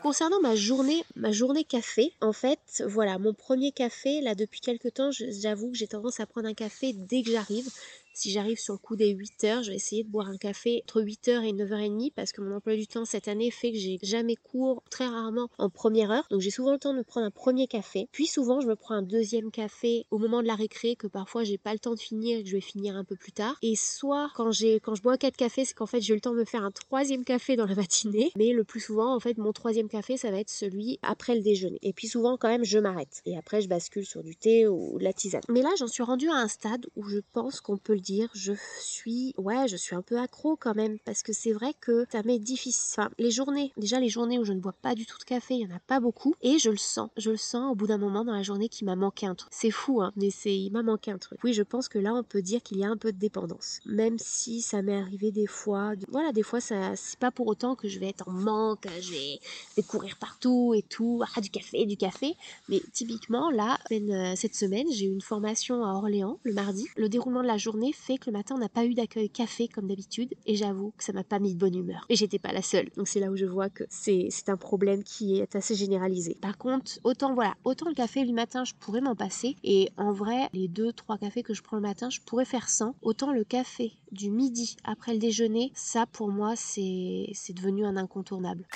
Concernant 0.00 0.40
ma 0.40 0.56
journée, 0.56 1.04
ma 1.14 1.30
journée 1.30 1.64
café, 1.64 2.14
en 2.22 2.32
fait, 2.32 2.82
voilà, 2.86 3.18
mon 3.18 3.34
premier 3.34 3.70
café, 3.70 4.20
là 4.22 4.34
depuis 4.34 4.60
quelques 4.60 4.94
temps, 4.94 5.10
j'avoue 5.12 5.70
que 5.70 5.76
j'ai 5.76 5.88
tendance 5.88 6.20
à 6.20 6.26
prendre 6.26 6.48
un 6.48 6.54
café 6.54 6.92
dès 6.94 7.22
que 7.22 7.30
j'arrive. 7.30 7.68
Si 8.20 8.30
j'arrive 8.30 8.58
sur 8.58 8.74
le 8.74 8.78
coup 8.78 8.96
des 8.96 9.08
8 9.08 9.44
heures, 9.44 9.62
je 9.62 9.70
vais 9.70 9.76
essayer 9.76 10.04
de 10.04 10.10
boire 10.10 10.28
un 10.28 10.36
café 10.36 10.82
entre 10.84 11.00
8h 11.00 11.42
et 11.42 11.54
9h30 11.54 12.12
parce 12.12 12.32
que 12.32 12.42
mon 12.42 12.54
emploi 12.54 12.76
du 12.76 12.86
temps 12.86 13.06
cette 13.06 13.28
année 13.28 13.50
fait 13.50 13.72
que 13.72 13.78
j'ai 13.78 13.98
jamais 14.02 14.36
cours 14.36 14.82
très 14.90 15.06
rarement 15.06 15.48
en 15.56 15.70
première 15.70 16.10
heure. 16.10 16.26
Donc 16.30 16.42
j'ai 16.42 16.50
souvent 16.50 16.72
le 16.72 16.78
temps 16.78 16.92
de 16.92 16.98
me 16.98 17.02
prendre 17.02 17.26
un 17.26 17.30
premier 17.30 17.66
café. 17.66 18.10
Puis 18.12 18.26
souvent 18.26 18.60
je 18.60 18.66
me 18.66 18.76
prends 18.76 18.94
un 18.94 19.00
deuxième 19.00 19.50
café 19.50 20.04
au 20.10 20.18
moment 20.18 20.42
de 20.42 20.46
la 20.46 20.54
récré 20.54 20.96
que 20.96 21.06
parfois 21.06 21.44
j'ai 21.44 21.56
pas 21.56 21.72
le 21.72 21.78
temps 21.78 21.94
de 21.94 21.98
finir 21.98 22.38
et 22.38 22.42
que 22.42 22.50
je 22.50 22.56
vais 22.56 22.60
finir 22.60 22.94
un 22.94 23.04
peu 23.04 23.16
plus 23.16 23.32
tard. 23.32 23.56
Et 23.62 23.74
soit 23.74 24.30
quand 24.34 24.50
j'ai 24.50 24.80
quand 24.80 24.94
je 24.94 25.00
bois 25.00 25.16
4 25.16 25.34
cafés, 25.34 25.64
c'est 25.64 25.72
qu'en 25.72 25.86
fait 25.86 26.02
j'ai 26.02 26.12
le 26.12 26.20
temps 26.20 26.34
de 26.34 26.40
me 26.40 26.44
faire 26.44 26.62
un 26.62 26.72
troisième 26.72 27.24
café 27.24 27.56
dans 27.56 27.64
la 27.64 27.74
matinée. 27.74 28.32
Mais 28.36 28.52
le 28.52 28.64
plus 28.64 28.80
souvent 28.80 29.14
en 29.14 29.20
fait 29.20 29.38
mon 29.38 29.54
troisième 29.54 29.88
café 29.88 30.18
ça 30.18 30.30
va 30.30 30.40
être 30.40 30.50
celui 30.50 30.98
après 31.00 31.34
le 31.34 31.40
déjeuner. 31.40 31.78
Et 31.80 31.94
puis 31.94 32.06
souvent 32.06 32.36
quand 32.36 32.48
même 32.48 32.64
je 32.64 32.78
m'arrête. 32.78 33.22
Et 33.24 33.38
après 33.38 33.62
je 33.62 33.68
bascule 33.70 34.04
sur 34.04 34.22
du 34.22 34.36
thé 34.36 34.68
ou 34.68 34.98
de 34.98 35.04
la 35.04 35.14
tisane. 35.14 35.40
Mais 35.48 35.62
là 35.62 35.70
j'en 35.78 35.88
suis 35.88 36.02
rendue 36.02 36.28
à 36.28 36.34
un 36.34 36.48
stade 36.48 36.84
où 36.96 37.04
je 37.04 37.20
pense 37.32 37.62
qu'on 37.62 37.78
peut 37.78 37.94
le 37.94 38.00
dire, 38.00 38.09
je 38.34 38.52
suis, 38.80 39.34
ouais, 39.38 39.68
je 39.68 39.76
suis 39.76 39.94
un 39.94 40.02
peu 40.02 40.18
accro 40.18 40.56
quand 40.56 40.74
même 40.74 40.98
parce 41.04 41.22
que 41.22 41.32
c'est 41.32 41.52
vrai 41.52 41.74
que 41.80 42.06
ça 42.10 42.22
m'est 42.22 42.38
difficile. 42.38 43.00
Enfin, 43.02 43.10
les 43.18 43.30
journées, 43.30 43.72
déjà 43.76 44.00
les 44.00 44.08
journées 44.08 44.38
où 44.38 44.44
je 44.44 44.52
ne 44.52 44.60
bois 44.60 44.74
pas 44.82 44.94
du 44.94 45.06
tout 45.06 45.18
de 45.18 45.24
café, 45.24 45.54
il 45.54 45.68
y 45.68 45.72
en 45.72 45.76
a 45.76 45.80
pas 45.80 46.00
beaucoup 46.00 46.34
et 46.42 46.58
je 46.58 46.70
le 46.70 46.76
sens, 46.76 47.10
je 47.16 47.30
le 47.30 47.36
sens 47.36 47.72
au 47.72 47.74
bout 47.74 47.86
d'un 47.86 47.98
moment 47.98 48.24
dans 48.24 48.32
la 48.32 48.42
journée 48.42 48.68
qu'il 48.68 48.86
m'a 48.86 48.96
manqué 48.96 49.26
un 49.26 49.34
truc. 49.34 49.50
C'est 49.52 49.70
fou, 49.70 50.00
hein, 50.02 50.12
mais 50.16 50.30
c'est, 50.30 50.56
il 50.56 50.70
m'a 50.70 50.82
manqué 50.82 51.10
un 51.10 51.18
truc. 51.18 51.38
Oui, 51.44 51.52
je 51.52 51.62
pense 51.62 51.88
que 51.88 51.98
là 51.98 52.14
on 52.14 52.22
peut 52.22 52.42
dire 52.42 52.62
qu'il 52.62 52.78
y 52.78 52.84
a 52.84 52.88
un 52.88 52.96
peu 52.96 53.12
de 53.12 53.18
dépendance, 53.18 53.80
même 53.86 54.18
si 54.18 54.60
ça 54.60 54.82
m'est 54.82 54.96
arrivé 54.96 55.30
des 55.30 55.46
fois. 55.46 55.92
Voilà, 56.08 56.32
des 56.32 56.42
fois 56.42 56.60
ça, 56.60 56.96
c'est 56.96 57.18
pas 57.18 57.30
pour 57.30 57.46
autant 57.46 57.74
que 57.74 57.88
je 57.88 57.98
vais 57.98 58.08
être 58.08 58.28
en 58.28 58.32
manque, 58.32 58.86
je 59.00 59.10
vais, 59.12 59.40
courir 59.88 60.16
partout 60.18 60.74
et 60.76 60.82
tout, 60.82 61.22
ah 61.36 61.40
du 61.40 61.50
café, 61.50 61.86
du 61.86 61.96
café. 61.96 62.36
Mais 62.68 62.80
typiquement 62.92 63.50
là, 63.50 63.78
cette 64.36 64.54
semaine, 64.54 64.86
j'ai 64.92 65.06
eu 65.06 65.12
une 65.12 65.20
formation 65.20 65.84
à 65.84 65.94
Orléans 65.94 66.38
le 66.44 66.52
mardi. 66.52 66.86
Le 66.96 67.08
déroulement 67.08 67.42
de 67.42 67.46
la 67.46 67.56
journée 67.56 67.89
fait 67.92 68.18
que 68.18 68.30
le 68.30 68.32
matin, 68.32 68.54
on 68.56 68.58
n'a 68.58 68.68
pas 68.68 68.84
eu 68.84 68.94
d'accueil 68.94 69.30
café 69.30 69.68
comme 69.68 69.86
d'habitude 69.86 70.34
et 70.46 70.56
j'avoue 70.56 70.92
que 70.96 71.04
ça 71.04 71.12
m'a 71.12 71.24
pas 71.24 71.38
mis 71.38 71.54
de 71.54 71.58
bonne 71.58 71.74
humeur. 71.74 72.04
Et 72.08 72.16
j'étais 72.16 72.38
pas 72.38 72.52
la 72.52 72.62
seule. 72.62 72.88
Donc 72.96 73.08
c'est 73.08 73.20
là 73.20 73.30
où 73.30 73.36
je 73.36 73.46
vois 73.46 73.68
que 73.68 73.84
c'est 73.88 74.30
un 74.48 74.56
problème 74.56 75.02
qui 75.02 75.38
est 75.38 75.54
assez 75.56 75.74
généralisé. 75.74 76.36
Par 76.40 76.58
contre, 76.58 76.98
autant 77.04 77.34
voilà, 77.34 77.54
autant 77.64 77.88
le 77.88 77.94
café 77.94 78.24
le 78.24 78.32
matin, 78.32 78.64
je 78.64 78.74
pourrais 78.74 79.00
m'en 79.00 79.16
passer 79.16 79.56
et 79.62 79.90
en 79.96 80.12
vrai, 80.12 80.48
les 80.52 80.68
deux 80.68 80.92
trois 80.92 81.18
cafés 81.18 81.42
que 81.42 81.54
je 81.54 81.62
prends 81.62 81.76
le 81.76 81.82
matin, 81.82 82.10
je 82.10 82.20
pourrais 82.20 82.44
faire 82.44 82.68
sans. 82.68 82.94
Autant 83.02 83.32
le 83.32 83.44
café 83.44 83.92
du 84.12 84.30
midi 84.30 84.76
après 84.84 85.12
le 85.12 85.18
déjeuner, 85.18 85.72
ça 85.74 86.06
pour 86.06 86.28
moi 86.28 86.54
c'est 86.56 87.32
devenu 87.54 87.84
un 87.84 87.96
incontournable. 87.96 88.66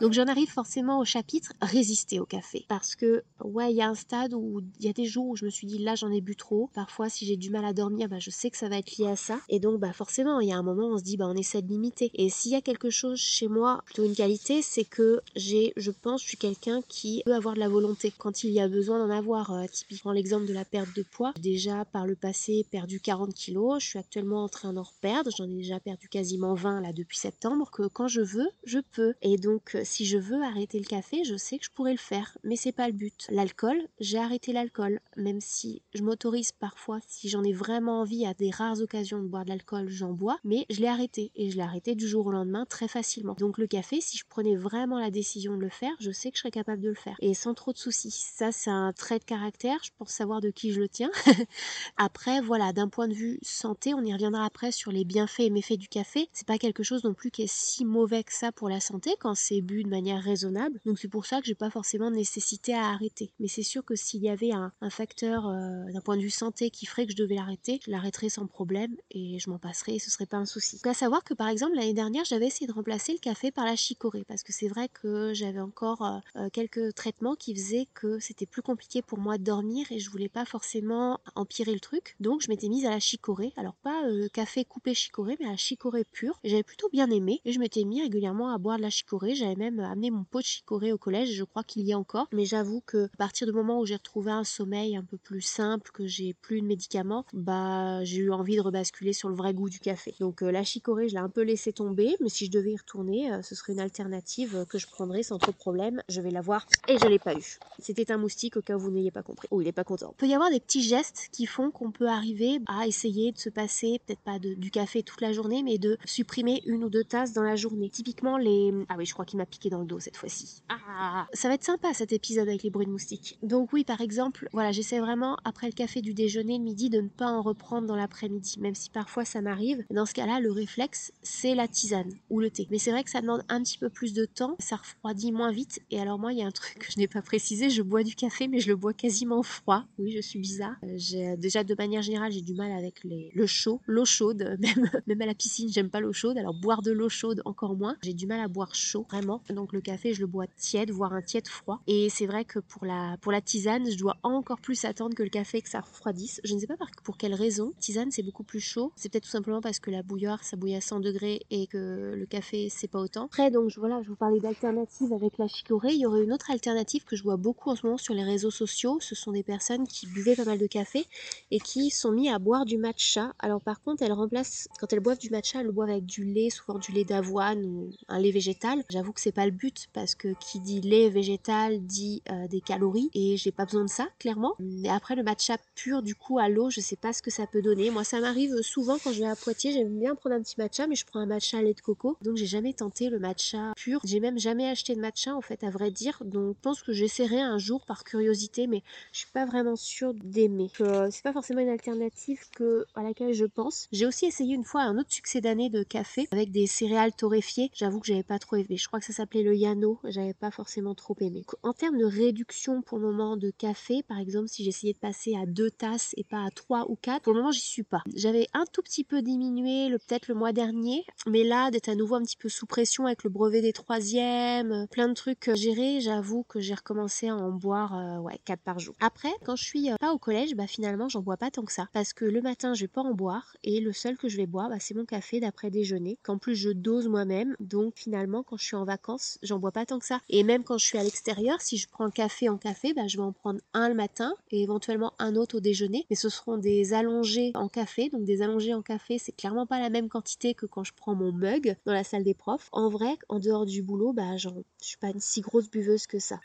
Donc 0.00 0.12
j'en 0.12 0.26
arrive 0.26 0.50
forcément 0.50 1.00
au 1.00 1.04
chapitre 1.04 1.52
résister 1.60 2.20
au 2.20 2.26
café. 2.26 2.64
Parce 2.68 2.94
que 2.94 3.24
ouais, 3.42 3.72
il 3.72 3.76
y 3.76 3.82
a 3.82 3.88
un 3.88 3.94
stade 3.94 4.32
où 4.32 4.60
il 4.78 4.86
y 4.86 4.88
a 4.88 4.92
des 4.92 5.06
jours 5.06 5.26
où 5.26 5.36
je 5.36 5.44
me 5.44 5.50
suis 5.50 5.66
dit 5.66 5.78
là 5.78 5.96
j'en 5.96 6.10
ai 6.12 6.20
bu 6.20 6.36
trop. 6.36 6.70
Parfois 6.72 7.08
si 7.08 7.26
j'ai 7.26 7.36
du 7.36 7.50
mal 7.50 7.64
à 7.64 7.72
dormir, 7.72 8.08
bah, 8.08 8.18
je 8.20 8.30
sais 8.30 8.50
que 8.50 8.56
ça 8.56 8.68
va 8.68 8.78
être 8.78 8.96
lié 8.96 9.08
à 9.08 9.16
ça. 9.16 9.40
Et 9.48 9.58
donc 9.58 9.80
bah 9.80 9.92
forcément 9.92 10.40
il 10.40 10.48
y 10.48 10.52
a 10.52 10.56
un 10.56 10.62
moment 10.62 10.88
où 10.88 10.94
on 10.94 10.98
se 10.98 11.02
dit 11.02 11.16
bah 11.16 11.26
on 11.28 11.36
essaie 11.36 11.62
de 11.62 11.68
limiter. 11.68 12.10
Et 12.14 12.30
s'il 12.30 12.52
y 12.52 12.54
a 12.54 12.60
quelque 12.60 12.90
chose 12.90 13.18
chez 13.18 13.48
moi, 13.48 13.82
plutôt 13.86 14.04
une 14.04 14.14
qualité, 14.14 14.62
c'est 14.62 14.84
que 14.84 15.20
j'ai, 15.34 15.72
je 15.76 15.90
pense, 15.90 16.22
je 16.22 16.28
suis 16.28 16.36
quelqu'un 16.36 16.80
qui 16.88 17.22
peut 17.24 17.34
avoir 17.34 17.54
de 17.54 17.60
la 17.60 17.68
volonté 17.68 18.12
quand 18.16 18.44
il 18.44 18.50
y 18.50 18.60
a 18.60 18.68
besoin 18.68 18.98
d'en 18.98 19.12
avoir. 19.12 19.52
Euh, 19.52 19.64
typiquement 19.72 20.12
l'exemple 20.12 20.46
de 20.46 20.52
la 20.52 20.64
perte 20.64 20.94
de 20.94 21.02
poids. 21.02 21.32
Déjà 21.40 21.84
par 21.84 22.06
le 22.06 22.14
passé 22.14 22.66
perdu 22.70 23.00
40 23.00 23.34
kilos, 23.34 23.82
je 23.82 23.88
suis 23.88 23.98
actuellement 23.98 24.44
en 24.44 24.48
train 24.48 24.72
d'en 24.72 24.82
reperdre. 24.82 25.30
J'en 25.36 25.48
ai 25.48 25.54
déjà 25.54 25.80
perdu 25.80 26.08
quasiment 26.08 26.54
20 26.54 26.80
là 26.80 26.92
depuis 26.92 27.18
septembre. 27.18 27.70
Que 27.70 27.86
quand 27.88 28.08
je 28.08 28.20
veux, 28.20 28.48
je 28.64 28.78
peux. 28.92 29.14
Et 29.22 29.36
donc 29.36 29.76
si 29.88 30.04
je 30.04 30.18
veux 30.18 30.42
arrêter 30.42 30.78
le 30.78 30.84
café, 30.84 31.24
je 31.24 31.36
sais 31.36 31.58
que 31.58 31.64
je 31.64 31.70
pourrais 31.70 31.92
le 31.92 31.98
faire, 31.98 32.36
mais 32.44 32.56
c'est 32.56 32.72
pas 32.72 32.86
le 32.86 32.92
but. 32.92 33.26
L'alcool, 33.30 33.88
j'ai 34.00 34.18
arrêté 34.18 34.52
l'alcool, 34.52 35.00
même 35.16 35.40
si 35.40 35.82
je 35.94 36.02
m'autorise 36.02 36.52
parfois, 36.52 37.00
si 37.06 37.28
j'en 37.28 37.42
ai 37.42 37.52
vraiment 37.52 38.00
envie, 38.00 38.26
à 38.26 38.34
des 38.34 38.50
rares 38.50 38.80
occasions 38.80 39.22
de 39.22 39.26
boire 39.26 39.44
de 39.44 39.48
l'alcool, 39.48 39.88
j'en 39.88 40.12
bois, 40.12 40.38
mais 40.44 40.66
je 40.68 40.80
l'ai 40.80 40.88
arrêté 40.88 41.32
et 41.34 41.50
je 41.50 41.56
l'ai 41.56 41.62
arrêté 41.62 41.94
du 41.94 42.06
jour 42.06 42.26
au 42.26 42.32
lendemain 42.32 42.66
très 42.66 42.86
facilement. 42.86 43.34
Donc 43.38 43.56
le 43.56 43.66
café, 43.66 44.00
si 44.00 44.18
je 44.18 44.24
prenais 44.28 44.56
vraiment 44.56 44.98
la 44.98 45.10
décision 45.10 45.56
de 45.56 45.62
le 45.62 45.70
faire, 45.70 45.94
je 46.00 46.10
sais 46.10 46.30
que 46.30 46.36
je 46.36 46.42
serais 46.42 46.50
capable 46.50 46.82
de 46.82 46.90
le 46.90 46.94
faire 46.94 47.16
et 47.20 47.32
sans 47.32 47.54
trop 47.54 47.72
de 47.72 47.78
soucis. 47.78 48.10
Ça, 48.10 48.52
c'est 48.52 48.70
un 48.70 48.92
trait 48.92 49.18
de 49.18 49.24
caractère, 49.24 49.78
je 49.82 49.90
pense 49.98 50.10
savoir 50.10 50.42
de 50.42 50.50
qui 50.50 50.72
je 50.72 50.80
le 50.80 50.88
tiens. 50.88 51.10
après, 51.96 52.42
voilà, 52.42 52.74
d'un 52.74 52.88
point 52.88 53.08
de 53.08 53.14
vue 53.14 53.38
santé, 53.42 53.94
on 53.94 54.04
y 54.04 54.12
reviendra 54.12 54.44
après 54.44 54.70
sur 54.70 54.92
les 54.92 55.04
bienfaits 55.04 55.40
et 55.40 55.50
méfaits 55.50 55.78
du 55.78 55.88
café. 55.88 56.28
C'est 56.32 56.46
pas 56.46 56.58
quelque 56.58 56.82
chose 56.82 57.04
non 57.04 57.14
plus 57.14 57.30
qui 57.30 57.42
est 57.42 57.52
si 57.52 57.86
mauvais 57.86 58.22
que 58.22 58.34
ça 58.34 58.52
pour 58.52 58.68
la 58.68 58.80
santé 58.80 59.14
quand 59.18 59.34
c'est 59.34 59.62
bu 59.62 59.77
de 59.84 59.88
manière 59.88 60.22
raisonnable. 60.22 60.80
Donc 60.84 60.98
c'est 60.98 61.08
pour 61.08 61.26
ça 61.26 61.40
que 61.40 61.46
j'ai 61.46 61.54
pas 61.54 61.70
forcément 61.70 62.10
nécessité 62.10 62.74
à 62.74 62.88
arrêter. 62.88 63.32
Mais 63.38 63.48
c'est 63.48 63.62
sûr 63.62 63.84
que 63.84 63.94
s'il 63.94 64.22
y 64.22 64.28
avait 64.28 64.52
un, 64.52 64.72
facteur 64.90 65.46
euh, 65.46 65.92
d'un 65.92 66.00
point 66.00 66.16
de 66.16 66.22
vue 66.22 66.30
santé 66.30 66.70
qui 66.70 66.86
ferait 66.86 67.06
que 67.06 67.12
je 67.12 67.16
devais 67.16 67.34
l'arrêter, 67.34 67.80
je 67.84 67.90
l'arrêterais 67.90 68.28
sans 68.28 68.46
problème 68.46 68.96
et 69.10 69.38
je 69.38 69.50
m'en 69.50 69.58
passerais 69.58 69.96
et 69.96 69.98
ce 69.98 70.10
serait 70.10 70.26
pas 70.26 70.38
un 70.38 70.46
souci. 70.46 70.76
Donc 70.76 70.86
à 70.86 70.94
savoir 70.94 71.24
que 71.24 71.34
par 71.34 71.48
exemple 71.48 71.76
l'année 71.76 71.92
dernière 71.92 72.24
j'avais 72.24 72.46
essayé 72.46 72.66
de 72.66 72.72
remplacer 72.72 73.12
le 73.12 73.18
café 73.18 73.50
par 73.50 73.64
la 73.64 73.76
chicorée 73.76 74.24
parce 74.26 74.42
que 74.42 74.52
c'est 74.52 74.68
vrai 74.68 74.88
que 74.88 75.32
j'avais 75.34 75.60
encore 75.60 76.02
euh, 76.02 76.18
euh, 76.36 76.48
quelques 76.50 76.94
traitements 76.94 77.34
qui 77.34 77.54
faisaient 77.54 77.86
que 77.94 78.18
c'était 78.18 78.46
plus 78.46 78.62
compliqué 78.62 79.02
pour 79.02 79.18
moi 79.18 79.38
de 79.38 79.44
dormir 79.44 79.86
et 79.90 79.98
je 79.98 80.10
voulais 80.10 80.28
pas 80.28 80.44
forcément 80.44 81.20
empirer 81.34 81.72
le 81.72 81.80
truc. 81.80 82.16
Donc 82.20 82.40
je 82.40 82.48
m'étais 82.48 82.68
mise 82.68 82.86
à 82.86 82.90
la 82.90 83.00
chicorée. 83.00 83.52
Alors 83.56 83.74
pas 83.74 84.02
café 84.32 84.64
coupé 84.64 84.94
chicorée 84.94 85.36
mais 85.40 85.46
à 85.46 85.50
la 85.50 85.56
chicorée 85.56 86.04
pure. 86.04 86.38
J'avais 86.44 86.62
plutôt 86.62 86.88
bien 86.88 87.10
aimé 87.10 87.40
et 87.44 87.52
je 87.52 87.58
m'étais 87.58 87.84
mis 87.84 88.02
régulièrement 88.02 88.52
à 88.52 88.58
boire 88.58 88.78
de 88.78 88.82
la 88.82 88.90
chicorée. 88.90 89.34
J'avais 89.34 89.56
même 89.56 89.67
amené 89.78 90.10
mon 90.10 90.24
pot 90.24 90.40
de 90.40 90.44
chicorée 90.44 90.92
au 90.92 90.98
collège, 90.98 91.32
je 91.32 91.44
crois 91.44 91.64
qu'il 91.64 91.82
y 91.82 91.92
a 91.92 91.98
encore. 91.98 92.28
Mais 92.32 92.44
j'avoue 92.44 92.82
que 92.86 93.06
à 93.06 93.16
partir 93.16 93.46
du 93.46 93.52
moment 93.52 93.80
où 93.80 93.86
j'ai 93.86 93.96
retrouvé 93.96 94.30
un 94.30 94.44
sommeil 94.44 94.96
un 94.96 95.04
peu 95.04 95.16
plus 95.16 95.40
simple, 95.40 95.90
que 95.92 96.06
j'ai 96.06 96.34
plus 96.34 96.60
de 96.60 96.66
médicaments, 96.66 97.24
bah 97.32 98.02
j'ai 98.04 98.18
eu 98.18 98.32
envie 98.32 98.56
de 98.56 98.60
rebasculer 98.60 99.12
sur 99.12 99.28
le 99.28 99.34
vrai 99.34 99.54
goût 99.54 99.68
du 99.68 99.80
café. 99.80 100.14
Donc 100.20 100.42
euh, 100.42 100.50
la 100.50 100.64
chicorée, 100.64 101.08
je 101.08 101.14
l'ai 101.14 101.20
un 101.20 101.28
peu 101.28 101.42
laissé 101.42 101.72
tomber, 101.72 102.16
mais 102.20 102.28
si 102.28 102.46
je 102.46 102.50
devais 102.50 102.72
y 102.72 102.76
retourner, 102.76 103.32
euh, 103.32 103.42
ce 103.42 103.54
serait 103.54 103.72
une 103.72 103.80
alternative 103.80 104.66
que 104.68 104.78
je 104.78 104.86
prendrais 104.86 105.22
sans 105.22 105.38
trop 105.38 105.52
de 105.52 105.56
problème. 105.56 106.02
Je 106.08 106.20
vais 106.20 106.30
l'avoir 106.30 106.66
et 106.88 106.98
je 106.98 107.06
l'ai 107.06 107.18
pas 107.18 107.34
eu. 107.34 107.58
C'était 107.78 108.10
un 108.10 108.18
moustique 108.18 108.56
au 108.56 108.62
cas 108.62 108.76
où 108.76 108.80
vous 108.80 108.90
n'ayez 108.90 109.10
pas 109.10 109.22
compris. 109.22 109.48
Oh, 109.50 109.60
il 109.60 109.68
est 109.68 109.72
pas 109.72 109.84
content. 109.84 110.14
Il 110.16 110.18
peut 110.18 110.26
y 110.26 110.34
avoir 110.34 110.50
des 110.50 110.60
petits 110.60 110.82
gestes 110.82 111.28
qui 111.32 111.46
font 111.46 111.70
qu'on 111.70 111.90
peut 111.90 112.08
arriver 112.08 112.60
à 112.66 112.86
essayer 112.86 113.32
de 113.32 113.38
se 113.38 113.50
passer, 113.50 114.00
peut-être 114.06 114.20
pas 114.20 114.38
du 114.38 114.70
café 114.70 115.02
toute 115.02 115.20
la 115.20 115.32
journée, 115.32 115.62
mais 115.62 115.78
de 115.78 115.98
supprimer 116.04 116.62
une 116.66 116.84
ou 116.84 116.88
deux 116.88 117.04
tasses 117.04 117.32
dans 117.32 117.42
la 117.42 117.56
journée. 117.56 117.90
Typiquement 117.90 118.36
les... 118.36 118.72
Ah 118.88 118.94
oui, 118.96 119.06
je 119.06 119.12
crois 119.12 119.24
qu'il 119.24 119.38
m'a 119.38 119.46
piqué 119.46 119.57
dans 119.66 119.80
le 119.80 119.86
dos 119.86 119.98
cette 119.98 120.16
fois-ci. 120.16 120.62
Ah 120.68 121.26
Ça 121.32 121.48
va 121.48 121.54
être 121.54 121.64
sympa 121.64 121.92
cet 121.92 122.12
épisode 122.12 122.48
avec 122.48 122.62
les 122.62 122.70
bruits 122.70 122.86
de 122.86 122.92
moustiques. 122.92 123.38
Donc 123.42 123.72
oui, 123.72 123.82
par 123.82 124.00
exemple, 124.00 124.48
voilà, 124.52 124.70
j'essaie 124.70 125.00
vraiment 125.00 125.36
après 125.44 125.66
le 125.66 125.72
café 125.72 126.00
du 126.00 126.14
déjeuner 126.14 126.58
le 126.58 126.64
midi 126.64 126.90
de 126.90 127.00
ne 127.00 127.08
pas 127.08 127.26
en 127.26 127.42
reprendre 127.42 127.88
dans 127.88 127.96
l'après-midi, 127.96 128.56
même 128.60 128.74
si 128.74 128.90
parfois 128.90 129.24
ça 129.24 129.40
m'arrive. 129.40 129.84
Dans 129.90 130.06
ce 130.06 130.14
cas-là, 130.14 130.38
le 130.38 130.52
réflexe, 130.52 131.12
c'est 131.22 131.54
la 131.54 131.66
tisane 131.66 132.12
ou 132.30 132.38
le 132.38 132.50
thé. 132.50 132.68
Mais 132.70 132.78
c'est 132.78 132.92
vrai 132.92 133.02
que 133.02 133.10
ça 133.10 133.20
demande 133.20 133.42
un 133.48 133.62
petit 133.62 133.78
peu 133.78 133.88
plus 133.88 134.14
de 134.14 134.24
temps, 134.24 134.56
ça 134.60 134.76
refroidit 134.76 135.32
moins 135.32 135.50
vite. 135.50 135.80
Et 135.90 136.00
alors 136.00 136.18
moi, 136.18 136.32
il 136.32 136.38
y 136.38 136.42
a 136.42 136.46
un 136.46 136.52
truc 136.52 136.78
que 136.78 136.92
je 136.92 136.98
n'ai 136.98 137.08
pas 137.08 137.22
précisé, 137.22 137.70
je 137.70 137.82
bois 137.82 138.02
du 138.02 138.14
café, 138.14 138.46
mais 138.46 138.60
je 138.60 138.68
le 138.68 138.76
bois 138.76 138.92
quasiment 138.92 139.42
froid. 139.42 139.84
Oui, 139.98 140.12
je 140.12 140.20
suis 140.20 140.38
bizarre. 140.38 140.76
Euh, 140.84 140.94
j'ai 140.96 141.36
déjà 141.36 141.64
de 141.64 141.74
manière 141.74 142.02
générale, 142.02 142.32
j'ai 142.32 142.42
du 142.42 142.54
mal 142.54 142.70
avec 142.72 143.02
les... 143.04 143.30
le 143.34 143.46
chaud, 143.46 143.80
l'eau 143.86 144.04
chaude, 144.04 144.56
même, 144.60 144.90
même 145.06 145.22
à 145.22 145.26
la 145.26 145.34
piscine, 145.34 145.68
j'aime 145.70 145.90
pas 145.90 146.00
l'eau 146.00 146.12
chaude. 146.12 146.38
Alors 146.38 146.54
boire 146.54 146.82
de 146.82 146.92
l'eau 146.92 147.08
chaude 147.08 147.42
encore 147.44 147.76
moins. 147.76 147.96
J'ai 148.02 148.14
du 148.14 148.26
mal 148.26 148.40
à 148.40 148.48
boire 148.48 148.74
chaud, 148.74 149.06
vraiment. 149.08 149.42
Donc 149.50 149.72
le 149.72 149.80
café, 149.80 150.14
je 150.14 150.20
le 150.20 150.26
bois 150.26 150.46
tiède, 150.56 150.90
voire 150.90 151.12
un 151.12 151.22
tiède 151.22 151.48
froid. 151.48 151.80
Et 151.86 152.08
c'est 152.10 152.26
vrai 152.26 152.44
que 152.44 152.58
pour 152.58 152.84
la, 152.84 153.16
pour 153.20 153.32
la 153.32 153.40
tisane, 153.40 153.90
je 153.90 153.96
dois 153.96 154.16
encore 154.22 154.60
plus 154.60 154.84
attendre 154.84 155.14
que 155.14 155.22
le 155.22 155.28
café 155.28 155.62
que 155.62 155.68
ça 155.68 155.80
refroidisse. 155.80 156.40
Je 156.44 156.54
ne 156.54 156.60
sais 156.60 156.66
pas 156.66 156.76
pour 157.04 157.16
quelle 157.16 157.34
raison. 157.34 157.72
Tisane, 157.80 158.10
c'est 158.10 158.22
beaucoup 158.22 158.44
plus 158.44 158.60
chaud. 158.60 158.92
C'est 158.96 159.10
peut-être 159.10 159.24
tout 159.24 159.30
simplement 159.30 159.60
parce 159.60 159.78
que 159.78 159.90
la 159.90 160.02
bouilloire, 160.02 160.44
ça 160.44 160.56
bouille 160.56 160.74
à 160.74 160.80
100 160.80 161.00
degrés 161.00 161.40
et 161.50 161.66
que 161.66 162.14
le 162.16 162.26
café, 162.26 162.68
c'est 162.70 162.88
pas 162.88 163.00
autant. 163.00 163.26
Après, 163.26 163.50
donc 163.50 163.72
voilà, 163.76 164.02
je 164.02 164.08
vous 164.08 164.16
parlais 164.16 164.40
d'alternatives 164.40 165.12
avec 165.12 165.38
la 165.38 165.48
chicorée. 165.48 165.92
Il 165.92 166.00
y 166.00 166.06
aurait 166.06 166.22
une 166.22 166.32
autre 166.32 166.50
alternative 166.50 167.04
que 167.04 167.16
je 167.16 167.22
vois 167.22 167.36
beaucoup 167.36 167.70
en 167.70 167.76
ce 167.76 167.86
moment 167.86 167.98
sur 167.98 168.14
les 168.14 168.24
réseaux 168.24 168.50
sociaux. 168.50 168.98
Ce 169.00 169.14
sont 169.14 169.32
des 169.32 169.42
personnes 169.42 169.86
qui 169.86 170.06
buvaient 170.06 170.36
pas 170.36 170.44
mal 170.44 170.58
de 170.58 170.66
café 170.66 171.06
et 171.50 171.60
qui 171.60 171.90
sont 171.90 172.12
mis 172.12 172.28
à 172.28 172.38
boire 172.38 172.64
du 172.64 172.78
matcha. 172.78 173.32
Alors 173.38 173.60
par 173.60 173.80
contre, 173.82 174.02
elles 174.02 174.12
remplacent, 174.12 174.68
quand 174.78 174.92
elles 174.92 175.00
boivent 175.00 175.18
du 175.18 175.30
matcha, 175.30 175.60
elles 175.60 175.66
le 175.66 175.72
boivent 175.72 175.90
avec 175.90 176.06
du 176.06 176.24
lait, 176.24 176.50
souvent 176.50 176.78
du 176.78 176.92
lait 176.92 177.04
d'avoine 177.04 177.64
ou 177.64 177.90
un 178.08 178.18
lait 178.18 178.30
végétal. 178.30 178.84
J'avoue 178.90 179.12
que 179.12 179.20
c'est 179.20 179.27
pas 179.32 179.46
le 179.46 179.52
but 179.52 179.88
parce 179.92 180.14
que 180.14 180.28
qui 180.40 180.60
dit 180.60 180.80
lait 180.80 181.08
végétal 181.08 181.84
dit 181.84 182.22
euh, 182.30 182.48
des 182.48 182.60
calories 182.60 183.10
et 183.14 183.36
j'ai 183.36 183.52
pas 183.52 183.64
besoin 183.64 183.84
de 183.84 183.90
ça 183.90 184.08
clairement. 184.18 184.54
Mais 184.58 184.88
après 184.88 185.14
le 185.14 185.22
matcha 185.22 185.56
pur 185.74 186.02
du 186.02 186.14
coup 186.14 186.38
à 186.38 186.48
l'eau, 186.48 186.70
je 186.70 186.80
sais 186.80 186.96
pas 186.96 187.12
ce 187.12 187.22
que 187.22 187.30
ça 187.30 187.46
peut 187.46 187.62
donner. 187.62 187.90
Moi 187.90 188.04
ça 188.04 188.20
m'arrive 188.20 188.60
souvent 188.62 188.98
quand 189.02 189.12
je 189.12 189.20
vais 189.20 189.28
à 189.28 189.36
Poitiers, 189.36 189.72
j'aime 189.72 189.98
bien 189.98 190.14
prendre 190.14 190.36
un 190.36 190.42
petit 190.42 190.56
matcha 190.58 190.86
mais 190.86 190.94
je 190.94 191.06
prends 191.06 191.20
un 191.20 191.26
matcha 191.26 191.58
à 191.58 191.62
lait 191.62 191.74
de 191.74 191.80
coco. 191.80 192.16
Donc 192.22 192.36
j'ai 192.36 192.46
jamais 192.46 192.72
tenté 192.72 193.08
le 193.10 193.18
matcha 193.18 193.72
pur. 193.76 194.00
J'ai 194.04 194.20
même 194.20 194.38
jamais 194.38 194.68
acheté 194.68 194.94
de 194.94 195.00
matcha 195.00 195.34
en 195.34 195.40
fait 195.40 195.64
à 195.64 195.70
vrai 195.70 195.90
dire. 195.90 196.22
Donc 196.24 196.56
je 196.56 196.60
pense 196.62 196.82
que 196.82 196.92
j'essaierai 196.92 197.40
un 197.40 197.58
jour 197.58 197.84
par 197.86 198.04
curiosité 198.04 198.66
mais 198.66 198.82
je 199.12 199.18
suis 199.20 199.32
pas 199.32 199.46
vraiment 199.46 199.76
sûre 199.76 200.14
d'aimer. 200.14 200.70
Euh, 200.80 201.08
c'est 201.10 201.22
pas 201.22 201.32
forcément 201.32 201.60
une 201.60 201.68
alternative 201.68 202.40
que 202.54 202.86
à 202.94 203.02
laquelle 203.02 203.32
je 203.32 203.44
pense. 203.44 203.88
J'ai 203.92 204.06
aussi 204.06 204.26
essayé 204.26 204.54
une 204.54 204.64
fois 204.64 204.82
un 204.82 204.98
autre 204.98 205.12
succès 205.12 205.40
d'année 205.40 205.70
de 205.70 205.82
café 205.82 206.28
avec 206.32 206.50
des 206.50 206.66
céréales 206.66 207.12
torréfiées. 207.12 207.70
J'avoue 207.74 208.00
que 208.00 208.06
j'avais 208.06 208.22
pas 208.22 208.38
trop 208.38 208.56
aimé. 208.56 208.76
Je 208.76 208.86
crois 208.86 209.00
que 209.00 209.06
ça 209.06 209.12
s'appelait 209.18 209.42
le 209.42 209.54
Yano. 209.54 209.98
J'avais 210.04 210.34
pas 210.34 210.52
forcément 210.52 210.94
trop 210.94 211.16
aimé. 211.20 211.42
En 211.64 211.72
termes 211.72 211.98
de 211.98 212.04
réduction 212.04 212.82
pour 212.82 212.98
le 212.98 213.08
moment 213.08 213.36
de 213.36 213.50
café, 213.50 214.04
par 214.04 214.18
exemple, 214.18 214.48
si 214.48 214.62
j'essayais 214.62 214.92
de 214.92 214.98
passer 214.98 215.34
à 215.34 215.44
deux 215.44 215.70
tasses 215.70 216.14
et 216.16 216.22
pas 216.22 216.44
à 216.44 216.50
trois 216.50 216.88
ou 216.88 216.96
quatre, 216.96 217.22
pour 217.22 217.32
le 217.32 217.40
moment, 217.40 217.50
j'y 217.50 217.60
suis 217.60 217.82
pas. 217.82 218.02
J'avais 218.14 218.46
un 218.54 218.64
tout 218.72 218.82
petit 218.82 219.02
peu 219.02 219.20
diminué, 219.20 219.90
peut-être 219.90 220.28
le 220.28 220.34
mois 220.34 220.52
dernier, 220.52 221.04
mais 221.26 221.42
là, 221.42 221.72
d'être 221.72 221.88
à 221.88 221.96
nouveau 221.96 222.14
un 222.14 222.22
petit 222.22 222.36
peu 222.36 222.48
sous 222.48 222.66
pression 222.66 223.06
avec 223.06 223.24
le 223.24 223.30
brevet 223.30 223.60
des 223.60 223.72
troisièmes, 223.72 224.86
plein 224.90 225.08
de 225.08 225.14
trucs 225.14 225.52
gérés, 225.54 226.00
j'avoue 226.00 226.44
que 226.44 226.60
j'ai 226.60 226.74
recommencé 226.74 227.28
à 227.28 227.34
en 227.34 227.50
boire, 227.50 227.98
euh, 227.98 228.20
ouais, 228.20 228.38
quatre 228.44 228.62
par 228.62 228.78
jour. 228.78 228.94
Après, 229.00 229.32
quand 229.44 229.56
je 229.56 229.64
suis 229.64 229.90
euh, 229.90 229.96
pas 229.98 230.12
au 230.12 230.18
collège, 230.18 230.54
bah 230.54 230.68
finalement, 230.68 231.08
j'en 231.08 231.22
bois 231.22 231.36
pas 231.36 231.50
tant 231.50 231.64
que 231.64 231.72
ça, 231.72 231.88
parce 231.92 232.12
que 232.12 232.24
le 232.24 232.40
matin, 232.40 232.74
je 232.74 232.82
vais 232.82 232.88
pas 232.88 233.02
en 233.02 233.14
boire, 233.14 233.56
et 233.64 233.80
le 233.80 233.92
seul 233.92 234.16
que 234.16 234.28
je 234.28 234.36
vais 234.36 234.46
boire, 234.46 234.68
bah, 234.68 234.78
c'est 234.78 234.94
mon 234.94 235.04
café 235.04 235.40
d'après 235.40 235.70
déjeuner, 235.70 236.18
qu'en 236.22 236.38
plus 236.38 236.54
je 236.54 236.70
dose 236.70 237.08
moi-même, 237.08 237.56
donc 237.58 237.94
finalement, 237.96 238.44
quand 238.44 238.56
je 238.56 238.64
suis 238.64 238.76
en 238.76 238.84
vacances, 238.84 239.07
j'en 239.42 239.58
bois 239.58 239.72
pas 239.72 239.86
tant 239.86 239.98
que 239.98 240.06
ça. 240.06 240.20
Et 240.28 240.42
même 240.42 240.64
quand 240.64 240.78
je 240.78 240.86
suis 240.86 240.98
à 240.98 241.02
l'extérieur, 241.02 241.60
si 241.60 241.76
je 241.76 241.88
prends 241.88 242.04
le 242.04 242.10
café 242.10 242.48
en 242.48 242.58
café, 242.58 242.92
bah, 242.94 243.06
je 243.06 243.16
vais 243.16 243.22
en 243.22 243.32
prendre 243.32 243.60
un 243.74 243.88
le 243.88 243.94
matin 243.94 244.34
et 244.50 244.62
éventuellement 244.62 245.12
un 245.18 245.36
autre 245.36 245.58
au 245.58 245.60
déjeuner. 245.60 246.06
Mais 246.10 246.16
ce 246.16 246.28
seront 246.28 246.56
des 246.56 246.92
allongés 246.92 247.52
en 247.54 247.68
café. 247.68 248.08
Donc 248.10 248.24
des 248.24 248.42
allongés 248.42 248.74
en 248.74 248.82
café, 248.82 249.18
c'est 249.18 249.32
clairement 249.32 249.66
pas 249.66 249.80
la 249.80 249.90
même 249.90 250.08
quantité 250.08 250.54
que 250.54 250.66
quand 250.66 250.84
je 250.84 250.92
prends 250.94 251.14
mon 251.14 251.32
mug 251.32 251.76
dans 251.86 251.92
la 251.92 252.04
salle 252.04 252.24
des 252.24 252.34
profs. 252.34 252.68
En 252.72 252.88
vrai, 252.88 253.16
en 253.28 253.38
dehors 253.38 253.66
du 253.66 253.82
boulot, 253.82 254.12
bah, 254.12 254.36
je 254.36 254.48
suis 254.80 254.98
pas 254.98 255.08
une 255.08 255.20
si 255.20 255.40
grosse 255.40 255.70
buveuse 255.70 256.06
que 256.06 256.18
ça. 256.18 256.40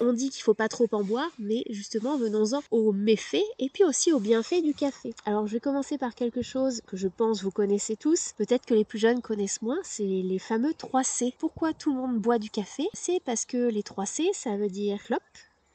On 0.00 0.12
dit 0.12 0.30
qu'il 0.30 0.42
faut 0.42 0.54
pas 0.54 0.68
trop 0.68 0.86
en 0.92 1.02
boire, 1.02 1.30
mais 1.38 1.64
justement, 1.70 2.16
venons-en 2.16 2.62
aux 2.70 2.92
méfaits 2.92 3.44
et 3.58 3.68
puis 3.68 3.84
aussi 3.84 4.12
aux 4.12 4.20
bienfaits 4.20 4.62
du 4.62 4.74
café. 4.74 5.12
Alors, 5.24 5.46
je 5.46 5.54
vais 5.54 5.60
commencer 5.60 5.98
par 5.98 6.14
quelque 6.14 6.42
chose 6.42 6.80
que 6.86 6.96
je 6.96 7.08
pense 7.08 7.42
vous 7.42 7.50
connaissez 7.50 7.96
tous, 7.96 8.32
peut-être 8.36 8.64
que 8.64 8.74
les 8.74 8.84
plus 8.84 8.98
jeunes 8.98 9.20
connaissent 9.20 9.62
moins, 9.62 9.78
c'est 9.82 10.04
les 10.04 10.38
fameux 10.38 10.72
3 10.72 11.02
C. 11.02 11.34
Pourquoi 11.38 11.72
tout 11.72 11.92
le 11.92 12.00
monde 12.00 12.18
boit 12.18 12.38
du 12.38 12.50
café? 12.50 12.88
C'est 12.92 13.20
parce 13.24 13.44
que 13.44 13.68
les 13.68 13.82
3 13.82 14.06
C, 14.06 14.30
ça 14.32 14.56
veut 14.56 14.68
dire 14.68 15.02
clope, 15.02 15.22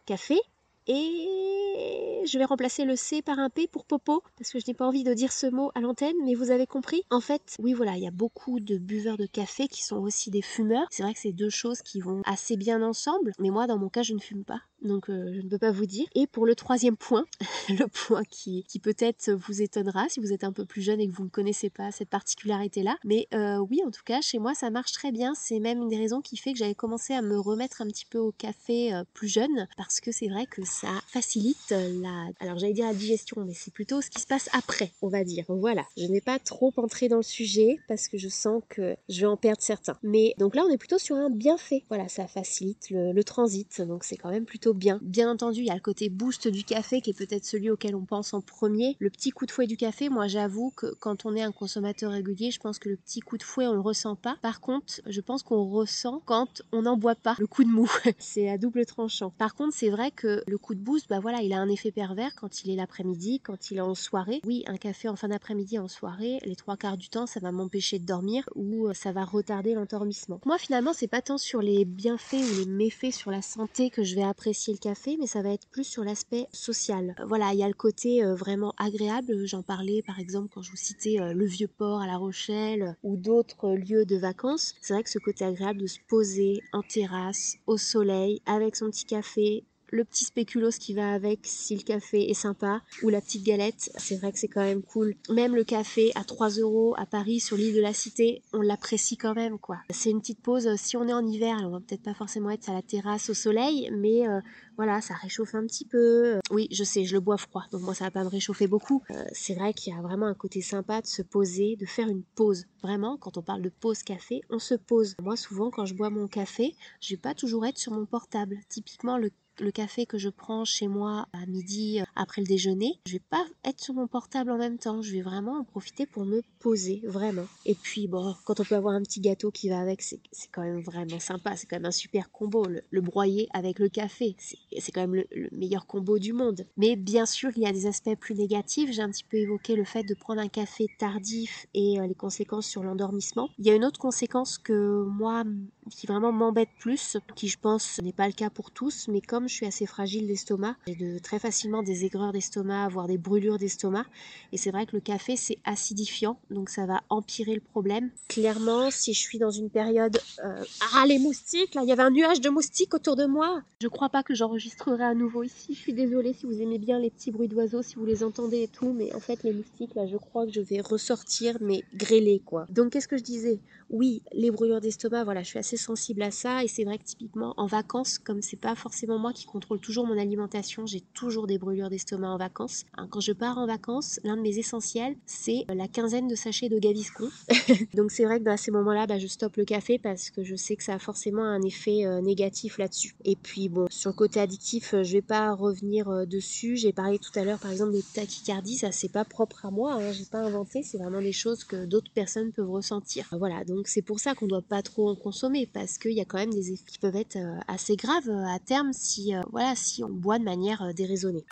café 0.06 0.40
et 0.88 2.24
je 2.26 2.38
vais 2.38 2.46
remplacer 2.46 2.86
le 2.86 2.96
C 2.96 3.22
par 3.22 3.40
un 3.40 3.50
P 3.50 3.68
pour 3.68 3.86
popo, 3.86 4.24
parce 4.38 4.52
que 4.52 4.60
je 4.60 4.66
n'ai 4.68 4.74
pas 4.74 4.88
envie 4.88 5.04
de 5.04 5.14
dire 5.14 5.32
ce 5.32 5.48
mot 5.48 5.72
à 5.76 5.82
l'antenne, 5.82 6.16
mais 6.26 6.36
vous 6.36 6.52
avez 6.52 6.68
compris. 6.68 7.04
En 7.10 7.20
fait, 7.20 7.56
oui 7.60 7.74
voilà, 7.74 7.98
il 7.98 8.04
y 8.04 8.08
a 8.08 8.12
beaucoup 8.12 8.60
de 8.60 8.78
buveurs 8.78 9.18
de 9.18 9.26
café 9.26 9.68
qui 9.68 9.84
sont 9.84 9.98
aussi 9.98 10.32
des 10.32 10.42
fumeurs. 10.42 10.88
C'est 10.92 11.04
vrai 11.04 11.14
que 11.14 11.20
c'est 11.20 11.34
deux 11.34 11.50
choses 11.50 11.82
qui 11.82 12.00
vont 12.00 12.22
assez 12.26 12.58
bien 12.58 12.82
ensemble, 12.82 13.34
mais 13.40 13.50
moi 13.50 13.68
dans 13.68 13.78
mon 13.78 13.90
cas 13.90 14.04
je 14.04 14.14
ne 14.14 14.20
fume 14.20 14.44
pas 14.44 14.62
donc 14.84 15.10
euh, 15.10 15.32
je 15.34 15.42
ne 15.42 15.50
peux 15.50 15.58
pas 15.58 15.72
vous 15.72 15.86
dire. 15.86 16.06
Et 16.16 16.28
pour 16.28 16.46
le 16.46 16.56
troisième 16.56 16.98
point, 16.98 17.26
le 17.70 17.88
point 17.88 18.24
qui, 18.30 18.66
peut-être 18.82 19.32
vous 19.32 19.62
étonnera 19.62 20.10
si 20.10 20.20
vous 20.20 20.34
êtes 20.34 20.44
un 20.44 20.52
peu 20.52 20.66
plus 20.66 20.82
jeune 20.82 21.00
et 21.00 21.08
que 21.08 21.14
vous 21.14 21.24
ne 21.24 21.30
connaissez 21.30 21.70
pas 21.70 21.92
cette 21.92 22.10
particularité-là, 22.10 22.98
mais 23.04 23.28
euh, 23.34 23.58
oui, 23.58 23.82
en 23.86 23.92
tout 23.92 24.04
cas, 24.06 24.22
chez 24.22 24.40
moi, 24.40 24.54
ça 24.54 24.70
marche 24.70 24.92
très 24.92 25.12
bien. 25.12 25.34
C'est 25.36 25.60
même 25.60 25.82
une 25.82 25.88
des 25.88 25.98
raisons 25.98 26.22
qui 26.22 26.38
fait 26.38 26.52
que 26.52 26.60
j'avais 26.60 26.76
commencé 26.76 27.14
à 27.14 27.22
me 27.22 27.40
remettre 27.40 27.82
un 27.82 27.88
petit 27.88 28.06
peu 28.06 28.20
au 28.20 28.32
café 28.32 28.94
euh, 28.94 29.04
plus 29.14 29.28
jeune, 29.28 29.68
parce 29.78 30.00
que 30.02 30.12
c'est 30.12 30.28
vrai 30.28 30.46
que 30.46 30.62
ça 30.74 31.02
facilite 31.08 31.70
la... 31.72 32.28
Alors 32.40 32.58
j'allais 32.58 32.74
dire 32.74 32.88
la 32.88 32.94
digestion, 32.94 33.44
mais 33.46 33.54
c'est 33.54 33.74
plutôt 33.74 34.02
ce 34.02 34.10
qui 34.10 34.20
se 34.20 34.28
passe 34.28 34.50
après, 34.54 34.92
on 35.02 35.08
va 35.08 35.24
dire. 35.24 35.46
Voilà, 35.48 35.86
je 35.98 36.06
n'ai 36.06 36.22
pas 36.22 36.40
trop 36.40 36.74
entré 36.78 37.08
dans 37.08 37.18
le 37.18 37.24
sujet, 37.24 37.78
parce 37.88 38.08
que 38.08 38.18
je 38.18 38.30
sens 38.30 38.62
que 38.70 38.96
je 39.10 39.22
vais 39.22 39.28
en 39.28 39.38
perdre 39.38 39.62
certains. 39.62 39.98
Mais 40.04 40.34
donc 40.38 40.56
là, 40.56 40.64
on 40.68 40.72
est 40.72 40.78
plutôt 40.78 40.98
sur 40.98 41.16
un 41.16 41.30
bienfait. 41.30 41.84
Voilà, 41.90 42.08
ça 42.10 42.28
facilite 42.28 42.88
le 42.90 43.24
transit, 43.24 43.82
donc 43.82 44.04
c'est 44.04 44.18
quand 44.18 44.30
même 44.30 44.46
plutôt 44.46 44.74
bien. 44.74 45.00
Bien 45.02 45.30
entendu, 45.30 45.60
il 45.62 45.68
y 45.68 45.72
a 45.72 45.76
le 45.76 45.80
côté 45.80 46.10
boost 46.10 46.48
du 46.48 46.64
café 46.64 47.02
qui 47.02 47.12
est 47.12 47.18
peut-être 47.18 47.46
celui 47.46 47.70
auquel 47.70 47.96
on 47.96 48.06
pense 48.06 48.34
en 48.34 48.42
premier. 48.42 48.96
Le 49.00 49.10
petit 49.10 49.32
coup 49.32 49.46
de 49.46 49.52
fouet 49.52 49.68
du 49.68 49.78
café, 49.78 50.10
moi 50.10 50.28
j'avoue 50.28 50.72
que 50.76 50.88
quand 51.00 51.26
on 51.26 51.36
est 51.36 51.42
un 51.42 51.52
consommateur 51.52 52.12
régulier, 52.12 52.52
je 52.52 52.60
pense 52.60 52.80
que 52.80 52.90
le 52.90 52.98
petit 52.98 53.20
coup 53.20 53.38
de 53.38 53.44
fouet, 53.44 53.68
on 53.68 53.74
le 53.74 53.80
ressent 53.80 54.16
pas. 54.16 54.38
Par 54.42 54.62
contre, 54.62 55.02
je 55.06 55.22
pense 55.22 55.44
qu'on 55.44 55.64
ressent 55.70 56.22
quand 56.26 56.62
on 56.72 56.84
n'en 56.84 56.98
boit 56.98 57.16
pas 57.16 57.36
le 57.40 57.48
coup 57.48 57.64
de 57.64 57.70
mou. 57.70 57.90
c'est 58.20 58.50
à 58.50 58.58
double 58.58 58.86
tranchant. 58.86 59.32
Par 59.38 59.56
contre, 59.56 59.76
c'est 59.76 59.90
vrai 59.90 60.12
que 60.12 60.44
le 60.48 60.58
coup 60.64 60.74
de 60.74 60.80
boost, 60.80 61.08
bah 61.10 61.20
voilà, 61.20 61.42
il 61.42 61.54
a 61.54 61.60
un 61.60 61.70
effet 61.70 61.92
pervers 61.92 62.34
quand 62.36 62.64
il 62.64 62.72
est 62.72 62.76
l'après-midi, 62.76 63.42
quand 63.42 63.70
il 63.70 63.78
est 63.78 63.82
en 63.82 63.96
soirée. 63.96 64.42
Oui, 64.46 64.64
un 64.66 64.78
café 64.78 65.10
en 65.10 65.16
fin 65.16 65.28
d'après-midi 65.28 65.78
en 65.78 65.88
soirée, 65.88 66.40
les 66.46 66.56
trois 66.56 66.78
quarts 66.78 66.98
du 66.98 67.10
temps, 67.10 67.28
ça 67.28 67.42
va 67.42 67.52
m'empêcher 67.52 68.00
de 68.00 68.06
dormir 68.06 68.50
ou 68.56 68.88
euh, 68.88 68.94
ça 68.94 69.12
va 69.12 69.26
retarder 69.26 69.74
l'endormissement. 69.74 70.40
Moi, 70.46 70.58
finalement, 70.58 70.94
c'est 70.94 71.08
pas 71.08 71.22
tant 71.22 71.38
sur 71.38 71.62
les 71.62 71.84
bienfaits 71.86 72.34
ou 72.34 72.60
les 72.60 72.66
méfaits 72.66 73.12
sur 73.12 73.30
la 73.30 73.42
santé 73.42 73.90
que 73.90 74.04
je 74.04 74.16
vais 74.16 74.24
apprécier 74.24 74.74
le 74.74 74.80
café, 74.80 75.18
mais 75.20 75.28
ça 75.28 75.42
va 75.42 75.50
être 75.50 75.68
plus 75.68 75.84
sur 75.84 76.04
l'aspect 76.04 76.48
social. 76.54 77.14
Euh, 77.20 77.26
voilà, 77.28 77.52
il 77.54 77.60
y 77.60 77.64
a 77.64 77.68
le 77.68 77.74
côté 77.74 78.24
euh, 78.24 78.34
vraiment 78.34 78.74
agréable. 78.78 79.46
J'en 79.46 79.62
parlais 79.62 80.02
par 80.02 80.20
exemple 80.20 80.50
quand 80.54 80.62
je 80.62 80.72
vous 80.72 80.78
citais 80.78 81.18
le 81.20 81.46
Vieux 81.46 81.68
Port 81.68 82.02
à 82.02 82.08
La 82.08 82.18
Rochelle 82.18 82.96
ou 83.04 83.18
d'autres 83.18 83.76
lieux 83.76 84.06
de 84.06 84.16
vacances. 84.16 84.76
C'est 84.82 84.94
vrai 84.94 85.04
que 85.04 85.10
ce 85.10 85.20
côté 85.20 85.44
agréable 85.44 85.82
de 85.82 85.88
se 85.88 86.00
poser 86.08 86.62
en 86.72 86.82
terrasse, 86.82 87.58
au 87.68 87.78
soleil, 87.78 88.42
avec 88.46 88.78
son 88.78 88.90
petit 88.90 89.06
café, 89.06 89.66
le 89.94 90.04
petit 90.04 90.26
spéculoos 90.26 90.72
qui 90.80 90.96
va 90.96 91.14
avec 91.14 91.42
si 91.44 91.76
le 91.76 91.84
café 91.84 92.30
est 92.30 92.34
sympa, 92.34 92.82
ou 93.04 93.10
la 93.10 93.22
petite 93.22 93.44
galette, 93.44 93.92
c'est 93.96 94.16
vrai 94.16 94.32
que 94.32 94.40
c'est 94.40 94.48
quand 94.48 94.64
même 94.64 94.82
cool. 94.82 95.14
Même 95.30 95.56
le 95.56 95.64
café 95.64 96.12
à 96.16 96.24
3 96.24 96.50
euros 96.50 96.96
à 96.98 97.06
Paris 97.06 97.40
sur 97.40 97.58
l'île 97.58 97.76
de 97.76 97.82
la 97.82 97.94
Cité, 97.94 98.42
on 98.54 98.62
l'apprécie 98.62 99.18
quand 99.18 99.36
même 99.36 99.60
quoi. 99.60 99.78
C'est 99.92 100.10
une 100.10 100.20
petite 100.20 100.42
pause, 100.42 100.68
si 100.78 100.98
on 100.98 101.08
est 101.08 101.14
en 101.14 101.26
hiver, 101.26 101.58
on 101.64 101.70
va 101.70 101.80
peut-être 101.80 102.02
pas 102.02 102.16
forcément 102.16 102.50
être 102.50 102.70
à 102.70 102.74
la 102.74 102.82
terrasse 102.82 103.30
au 103.30 103.36
soleil, 103.36 103.92
mais 103.94 104.28
euh, 104.28 104.42
voilà, 104.78 105.00
ça 105.00 105.14
réchauffe 105.14 105.54
un 105.54 105.68
petit 105.68 105.86
peu. 105.86 106.40
Oui, 106.50 106.68
je 106.72 106.84
sais, 106.84 107.06
je 107.06 107.14
le 107.14 107.20
bois 107.20 107.38
froid, 107.38 107.64
donc 107.72 107.82
moi 107.82 107.94
ça 107.94 108.06
va 108.06 108.12
pas 108.12 108.24
me 108.24 108.30
réchauffer 108.30 108.66
beaucoup. 108.66 109.04
Euh, 109.12 109.24
c'est 109.32 109.54
vrai 109.54 109.76
qu'il 109.76 109.94
y 109.94 109.96
a 109.96 110.02
vraiment 110.02 110.26
un 110.26 110.34
côté 110.34 110.62
sympa 110.62 111.02
de 111.02 111.08
se 111.08 111.22
poser, 111.22 111.76
de 111.76 111.86
faire 111.86 112.08
une 112.08 112.24
pause. 112.36 112.66
Vraiment, 112.82 113.18
quand 113.18 113.38
on 113.38 113.44
parle 113.44 113.62
de 113.62 113.70
pause 113.70 114.02
café, 114.02 114.42
on 114.50 114.58
se 114.58 114.74
pose. 114.74 115.16
Moi 115.22 115.36
souvent 115.36 115.70
quand 115.70 115.86
je 115.86 115.94
bois 115.94 116.10
mon 116.10 116.28
café, 116.28 116.76
je 117.00 117.14
vais 117.14 117.22
pas 117.22 117.36
toujours 117.36 117.68
être 117.68 117.78
sur 117.78 117.92
mon 117.92 118.08
portable. 118.08 118.58
Typiquement 118.70 119.20
le 119.20 119.30
le 119.60 119.72
café 119.72 120.06
que 120.06 120.18
je 120.18 120.30
prends 120.30 120.66
chez 120.66 120.88
moi 120.88 121.28
à 121.34 121.46
midi 121.46 122.00
euh, 122.00 122.06
après 122.16 122.42
le 122.42 122.48
déjeuner, 122.48 123.00
je 123.06 123.14
vais 123.14 123.22
pas 123.30 123.46
être 123.64 123.80
sur 123.80 123.94
mon 123.94 124.08
portable 124.08 124.52
en 124.52 124.58
même 124.58 124.78
temps. 124.78 125.02
Je 125.02 125.12
vais 125.12 125.22
vraiment 125.22 125.60
en 125.60 125.64
profiter 125.64 126.06
pour 126.06 126.26
me 126.26 126.42
poser, 126.60 127.02
vraiment. 127.06 127.46
Et 127.66 127.76
puis, 127.76 128.08
bon, 128.08 128.36
quand 128.46 128.60
on 128.60 128.64
peut 128.64 128.76
avoir 128.76 128.96
un 128.96 129.02
petit 129.02 129.20
gâteau 129.20 129.52
qui 129.52 129.70
va 129.70 129.80
avec, 129.80 130.02
c'est 130.02 130.20
quand 130.52 130.62
même 130.62 130.82
vraiment 130.82 131.20
sympa. 131.20 131.56
C'est 131.56 131.68
quand 131.68 131.76
même 131.76 131.86
un 131.86 131.92
super 131.92 132.32
combo. 132.32 132.66
Le, 132.90 133.02
broyer 133.02 133.50
avec 133.54 133.80
le 133.80 133.90
café, 133.90 134.36
c'est 134.40 134.92
quand 134.94 135.02
même 135.02 135.16
le, 135.16 135.50
meilleur 135.52 135.86
combo 135.86 136.20
du 136.20 136.34
monde. 136.34 136.66
Mais 136.78 136.96
bien 136.96 137.26
sûr, 137.26 137.52
il 137.56 137.64
y 137.64 137.68
a 137.68 137.72
des 137.72 137.86
aspects 137.86 138.16
plus 138.20 138.36
négatifs. 138.36 138.92
J'ai 138.92 139.02
un 139.02 139.10
petit 139.10 139.26
peu 139.26 139.38
évoqué 139.38 139.76
le 139.76 139.84
fait 139.84 140.04
de 140.04 140.14
prendre 140.14 140.42
un 140.42 140.48
café 140.48 140.88
tardif 140.98 141.68
et 141.74 142.00
euh, 142.00 142.08
les 142.08 142.16
conséquences 142.16 142.68
sur 142.68 142.84
l'endormissement. 142.84 143.50
Il 143.60 143.66
y 143.66 143.70
a 143.70 143.76
une 143.76 143.86
autre 143.86 144.00
conséquence 144.00 144.58
que 144.58 145.04
moi, 145.04 145.44
qui 145.92 146.08
vraiment 146.08 146.32
m'embête 146.32 146.70
plus, 146.80 147.18
qui 147.36 147.50
je 147.50 147.60
pense 147.60 148.02
n'est 148.02 148.14
pas 148.14 148.28
le 148.28 148.34
cas 148.34 148.50
pour 148.50 148.72
tous, 148.72 149.08
mais 149.10 149.22
comme 149.22 149.43
je 149.48 149.54
suis 149.54 149.66
assez 149.66 149.86
fragile 149.86 150.28
d'estomac, 150.28 150.76
j'ai 150.88 151.20
très 151.20 151.40
facilement 151.40 151.84
des 151.84 152.06
aigreurs 152.06 152.32
d'estomac, 152.32 152.88
voire 152.90 153.08
des 153.08 153.18
brûlures 153.18 153.58
d'estomac. 153.58 154.06
Et 154.52 154.58
c'est 154.58 154.72
vrai 154.72 154.86
que 154.86 154.96
le 154.96 155.02
café, 155.02 155.36
c'est 155.36 155.58
acidifiant, 155.64 156.40
donc 156.50 156.70
ça 156.70 156.86
va 156.86 157.02
empirer 157.10 157.56
le 157.56 157.62
problème. 157.62 158.12
Clairement, 158.28 158.92
si 158.92 159.14
je 159.14 159.20
suis 159.20 159.40
dans 159.40 159.52
une 159.52 159.70
période... 159.70 160.20
Euh, 160.44 160.64
ah, 160.96 161.06
les 161.08 161.20
moustiques, 161.20 161.76
là, 161.76 161.82
il 161.84 161.90
y 161.90 161.92
avait 161.92 162.04
un 162.04 162.12
nuage 162.12 162.42
de 162.42 162.50
moustiques 162.50 162.94
autour 162.94 163.16
de 163.16 163.26
moi. 163.26 163.62
Je 163.82 163.88
crois 163.88 164.10
pas 164.10 164.24
que 164.24 164.34
j'enregistrerai 164.34 165.04
à 165.04 165.14
nouveau 165.14 165.44
ici. 165.44 165.74
Je 165.74 165.80
suis 165.80 165.94
désolée 165.94 166.34
si 166.34 166.46
vous 166.46 166.62
aimez 166.62 166.80
bien 166.80 167.00
les 167.00 167.10
petits 167.10 167.32
bruits 167.32 167.48
d'oiseaux, 167.48 167.82
si 167.82 167.96
vous 167.96 168.06
les 168.06 168.24
entendez 168.24 168.64
et 168.64 168.68
tout, 168.68 168.94
mais 168.94 169.14
en 169.14 169.20
fait, 169.20 169.44
les 169.44 169.54
moustiques, 169.54 169.96
là, 169.96 170.08
je 170.08 170.18
crois 170.18 170.46
que 170.46 170.54
je 170.54 170.62
vais 170.62 170.82
ressortir, 170.82 171.58
mais 171.62 171.84
grêlés, 171.94 172.42
quoi. 172.46 172.66
Donc, 172.70 172.94
qu'est-ce 172.94 173.08
que 173.08 173.18
je 173.18 173.24
disais? 173.24 173.60
Oui, 173.90 174.22
les 174.32 174.50
brûlures 174.50 174.82
d'estomac, 174.82 175.24
voilà, 175.24 175.44
je 175.44 175.50
suis 175.50 175.60
assez 175.60 175.78
sensible 175.78 176.22
à 176.24 176.32
ça, 176.32 176.64
et 176.64 176.68
c'est 176.68 176.84
vrai 176.84 176.98
que 176.98 177.04
typiquement, 177.04 177.54
en 177.58 177.68
vacances, 177.68 178.18
comme 178.18 178.42
c'est 178.42 178.58
pas 178.58 178.76
forcément 178.76 179.20
moi 179.20 179.33
qui 179.34 179.46
contrôle 179.46 179.80
toujours 179.80 180.06
mon 180.06 180.18
alimentation, 180.18 180.86
j'ai 180.86 181.02
toujours 181.02 181.48
des 181.48 181.58
brûlures 181.58 181.90
d'estomac 181.90 182.30
en 182.30 182.38
vacances. 182.38 182.86
Hein, 182.98 183.08
quand 183.10 183.20
je 183.20 183.32
pars 183.32 183.58
en 183.58 183.68
vacances, 183.68 184.20
l'un 184.24 184.38
de 184.38 184.42
mes 184.42 184.58
essentiels, 184.58 185.16
c'est 185.26 185.66
la 185.74 185.88
quinzaine 185.88 186.28
de 186.28 186.36
sachets 186.36 186.70
de 186.70 186.80
Gaviscon. 186.80 187.30
Donc 187.94 188.12
c'est 188.12 188.26
vrai 188.26 188.40
que 188.40 188.46
dans 188.46 188.58
ces 188.58 188.72
moments-là, 188.72 189.08
bah, 189.08 189.20
je 189.20 189.28
stoppe 189.28 189.58
le 189.58 189.66
café 189.66 190.00
parce 190.00 190.30
que 190.30 190.44
je 190.44 190.56
sais 190.56 190.76
que 190.76 190.84
ça 190.84 190.96
a 190.96 191.00
forcément 191.00 191.44
un 191.44 191.62
effet 191.62 192.06
euh, 192.06 192.22
négatif 192.22 192.78
là-dessus. 192.78 193.16
Et 193.26 193.36
puis 193.36 193.70
bon, 193.70 193.88
sur 193.90 194.12
le 194.12 194.16
côté 194.16 194.40
addictif, 194.40 194.94
euh, 194.94 195.04
je 195.04 195.14
vais 195.14 195.22
pas 195.22 195.54
revenir 195.54 196.10
euh, 196.10 196.26
dessus. 196.26 196.76
J'ai 196.78 196.94
parlé 196.94 197.20
tout 197.20 197.32
à 197.36 197.44
l'heure 197.44 197.60
par 197.60 197.72
exemple 197.72 197.94
de 197.94 198.02
tachycardie, 198.14 198.78
ça 198.78 198.92
c'est 198.92 199.12
pas 199.12 199.26
propre 199.26 199.66
à 199.66 199.72
moi, 199.72 199.94
hein, 199.94 200.12
j'ai 200.12 200.26
pas 200.26 200.40
inventé, 200.40 200.84
c'est 200.84 200.98
vraiment 200.98 201.22
des 201.22 201.32
choses 201.32 201.64
que 201.64 201.86
d'autres 201.86 202.12
personnes 202.12 202.52
peuvent 202.52 202.70
ressentir. 202.70 203.28
Voilà, 203.32 203.64
donc 203.64 203.88
c'est 203.88 204.02
pour 204.02 204.20
ça 204.20 204.36
qu'on 204.36 204.48
doit 204.48 204.62
pas 204.62 204.82
trop 204.82 205.10
en 205.10 205.16
consommer 205.16 205.68
parce 205.72 205.98
qu'il 205.98 206.14
y 206.14 206.22
a 206.22 206.26
quand 206.26 206.38
même 206.38 206.54
des 206.54 206.72
effets 206.72 206.84
qui 206.86 207.00
peuvent 207.00 207.16
être 207.16 207.38
assez 207.68 207.96
graves 207.96 208.30
à 208.30 208.60
terme 208.60 208.92
si 208.94 209.23
voilà, 209.52 209.76
si 209.76 210.04
on 210.04 210.10
boit 210.10 210.40
de 210.40 210.44
manière 210.44 210.82
euh, 210.82 210.94
déraisonnée. 210.94 211.46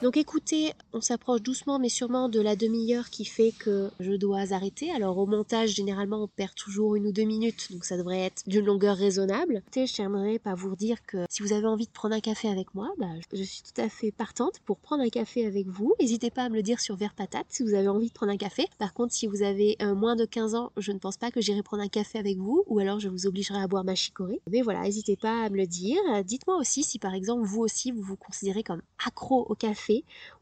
Donc 0.00 0.16
écoutez, 0.16 0.74
on 0.92 1.00
s'approche 1.00 1.42
doucement 1.42 1.80
mais 1.80 1.88
sûrement 1.88 2.28
de 2.28 2.40
la 2.40 2.54
demi-heure 2.54 3.10
qui 3.10 3.24
fait 3.24 3.50
que 3.50 3.90
je 3.98 4.12
dois 4.12 4.52
arrêter. 4.52 4.92
Alors 4.92 5.18
au 5.18 5.26
montage, 5.26 5.70
généralement, 5.70 6.22
on 6.22 6.28
perd 6.28 6.54
toujours 6.54 6.94
une 6.94 7.08
ou 7.08 7.12
deux 7.12 7.24
minutes, 7.24 7.72
donc 7.72 7.84
ça 7.84 7.96
devrait 7.96 8.20
être 8.20 8.44
d'une 8.46 8.64
longueur 8.64 8.96
raisonnable. 8.96 9.60
Je 9.74 9.86
j'aimerais 9.86 10.38
pas 10.38 10.54
vous 10.54 10.76
dire 10.76 11.04
que 11.04 11.24
si 11.28 11.42
vous 11.42 11.52
avez 11.52 11.66
envie 11.66 11.86
de 11.86 11.90
prendre 11.90 12.14
un 12.14 12.20
café 12.20 12.48
avec 12.48 12.76
moi, 12.76 12.92
bah, 12.98 13.08
je 13.32 13.42
suis 13.42 13.62
tout 13.62 13.80
à 13.80 13.88
fait 13.88 14.12
partante 14.12 14.60
pour 14.64 14.78
prendre 14.78 15.02
un 15.02 15.08
café 15.08 15.44
avec 15.44 15.66
vous. 15.66 15.92
N'hésitez 16.00 16.30
pas 16.30 16.44
à 16.44 16.48
me 16.48 16.54
le 16.54 16.62
dire 16.62 16.78
sur 16.78 16.94
Vert 16.94 17.14
Patate 17.14 17.46
si 17.48 17.64
vous 17.64 17.74
avez 17.74 17.88
envie 17.88 18.08
de 18.08 18.12
prendre 18.12 18.30
un 18.30 18.36
café. 18.36 18.66
Par 18.78 18.94
contre, 18.94 19.12
si 19.12 19.26
vous 19.26 19.42
avez 19.42 19.76
euh, 19.82 19.96
moins 19.96 20.14
de 20.14 20.26
15 20.26 20.54
ans, 20.54 20.70
je 20.76 20.92
ne 20.92 20.98
pense 20.98 21.16
pas 21.16 21.32
que 21.32 21.40
j'irai 21.40 21.64
prendre 21.64 21.82
un 21.82 21.88
café 21.88 22.20
avec 22.20 22.36
vous, 22.36 22.62
ou 22.68 22.78
alors 22.78 23.00
je 23.00 23.08
vous 23.08 23.26
obligerai 23.26 23.58
à 23.58 23.66
boire 23.66 23.82
ma 23.82 23.96
chicorée. 23.96 24.40
Mais 24.48 24.62
voilà, 24.62 24.82
n'hésitez 24.82 25.16
pas 25.16 25.42
à 25.42 25.50
me 25.50 25.56
le 25.56 25.66
dire. 25.66 25.98
Dites-moi 26.24 26.56
aussi 26.56 26.84
si 26.84 27.00
par 27.00 27.14
exemple 27.14 27.42
vous 27.42 27.62
aussi 27.62 27.90
vous 27.90 28.02
vous 28.02 28.16
considérez 28.16 28.62
comme 28.62 28.82
accro 29.04 29.44
au 29.48 29.56
café 29.56 29.87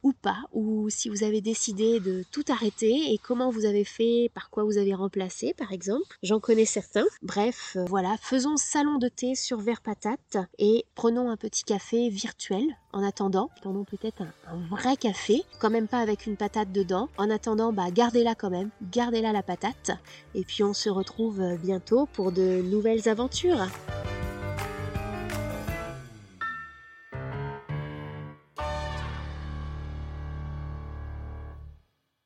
ou 0.02 0.12
pas, 0.12 0.44
ou 0.52 0.88
si 0.90 1.08
vous 1.08 1.24
avez 1.24 1.40
décidé 1.40 2.00
de 2.00 2.24
tout 2.30 2.44
arrêter 2.48 3.12
et 3.12 3.18
comment 3.18 3.50
vous 3.50 3.64
avez 3.64 3.84
fait, 3.84 4.30
par 4.34 4.50
quoi 4.50 4.64
vous 4.64 4.78
avez 4.78 4.94
remplacé 4.94 5.54
par 5.54 5.72
exemple. 5.72 6.16
J'en 6.22 6.40
connais 6.40 6.64
certains. 6.64 7.06
Bref, 7.22 7.76
euh, 7.76 7.84
voilà, 7.88 8.16
faisons 8.20 8.56
salon 8.56 8.98
de 8.98 9.08
thé 9.08 9.34
sur 9.34 9.58
verre 9.58 9.80
patate 9.80 10.38
et 10.58 10.84
prenons 10.94 11.30
un 11.30 11.36
petit 11.36 11.64
café 11.64 12.08
virtuel 12.08 12.64
en 12.92 13.02
attendant. 13.02 13.50
Attendons 13.58 13.84
peut-être 13.84 14.22
un, 14.22 14.66
vrai 14.70 14.96
café, 14.96 15.42
quand 15.58 15.70
même 15.70 15.88
pas 15.88 15.98
avec 15.98 16.26
une 16.26 16.36
patate 16.36 16.72
dedans. 16.72 17.08
En 17.18 17.30
attendant, 17.30 17.72
bah 17.72 17.90
gardez-la 17.90 18.34
quand 18.34 18.50
même, 18.50 18.70
gardez-la 18.90 19.32
la 19.32 19.42
patate. 19.42 19.90
Et 20.34 20.44
puis 20.44 20.62
on 20.62 20.74
se 20.74 20.88
retrouve 20.88 21.42
bientôt 21.62 22.06
pour 22.12 22.32
de 22.32 22.62
nouvelles 22.62 23.08
aventures. 23.08 23.66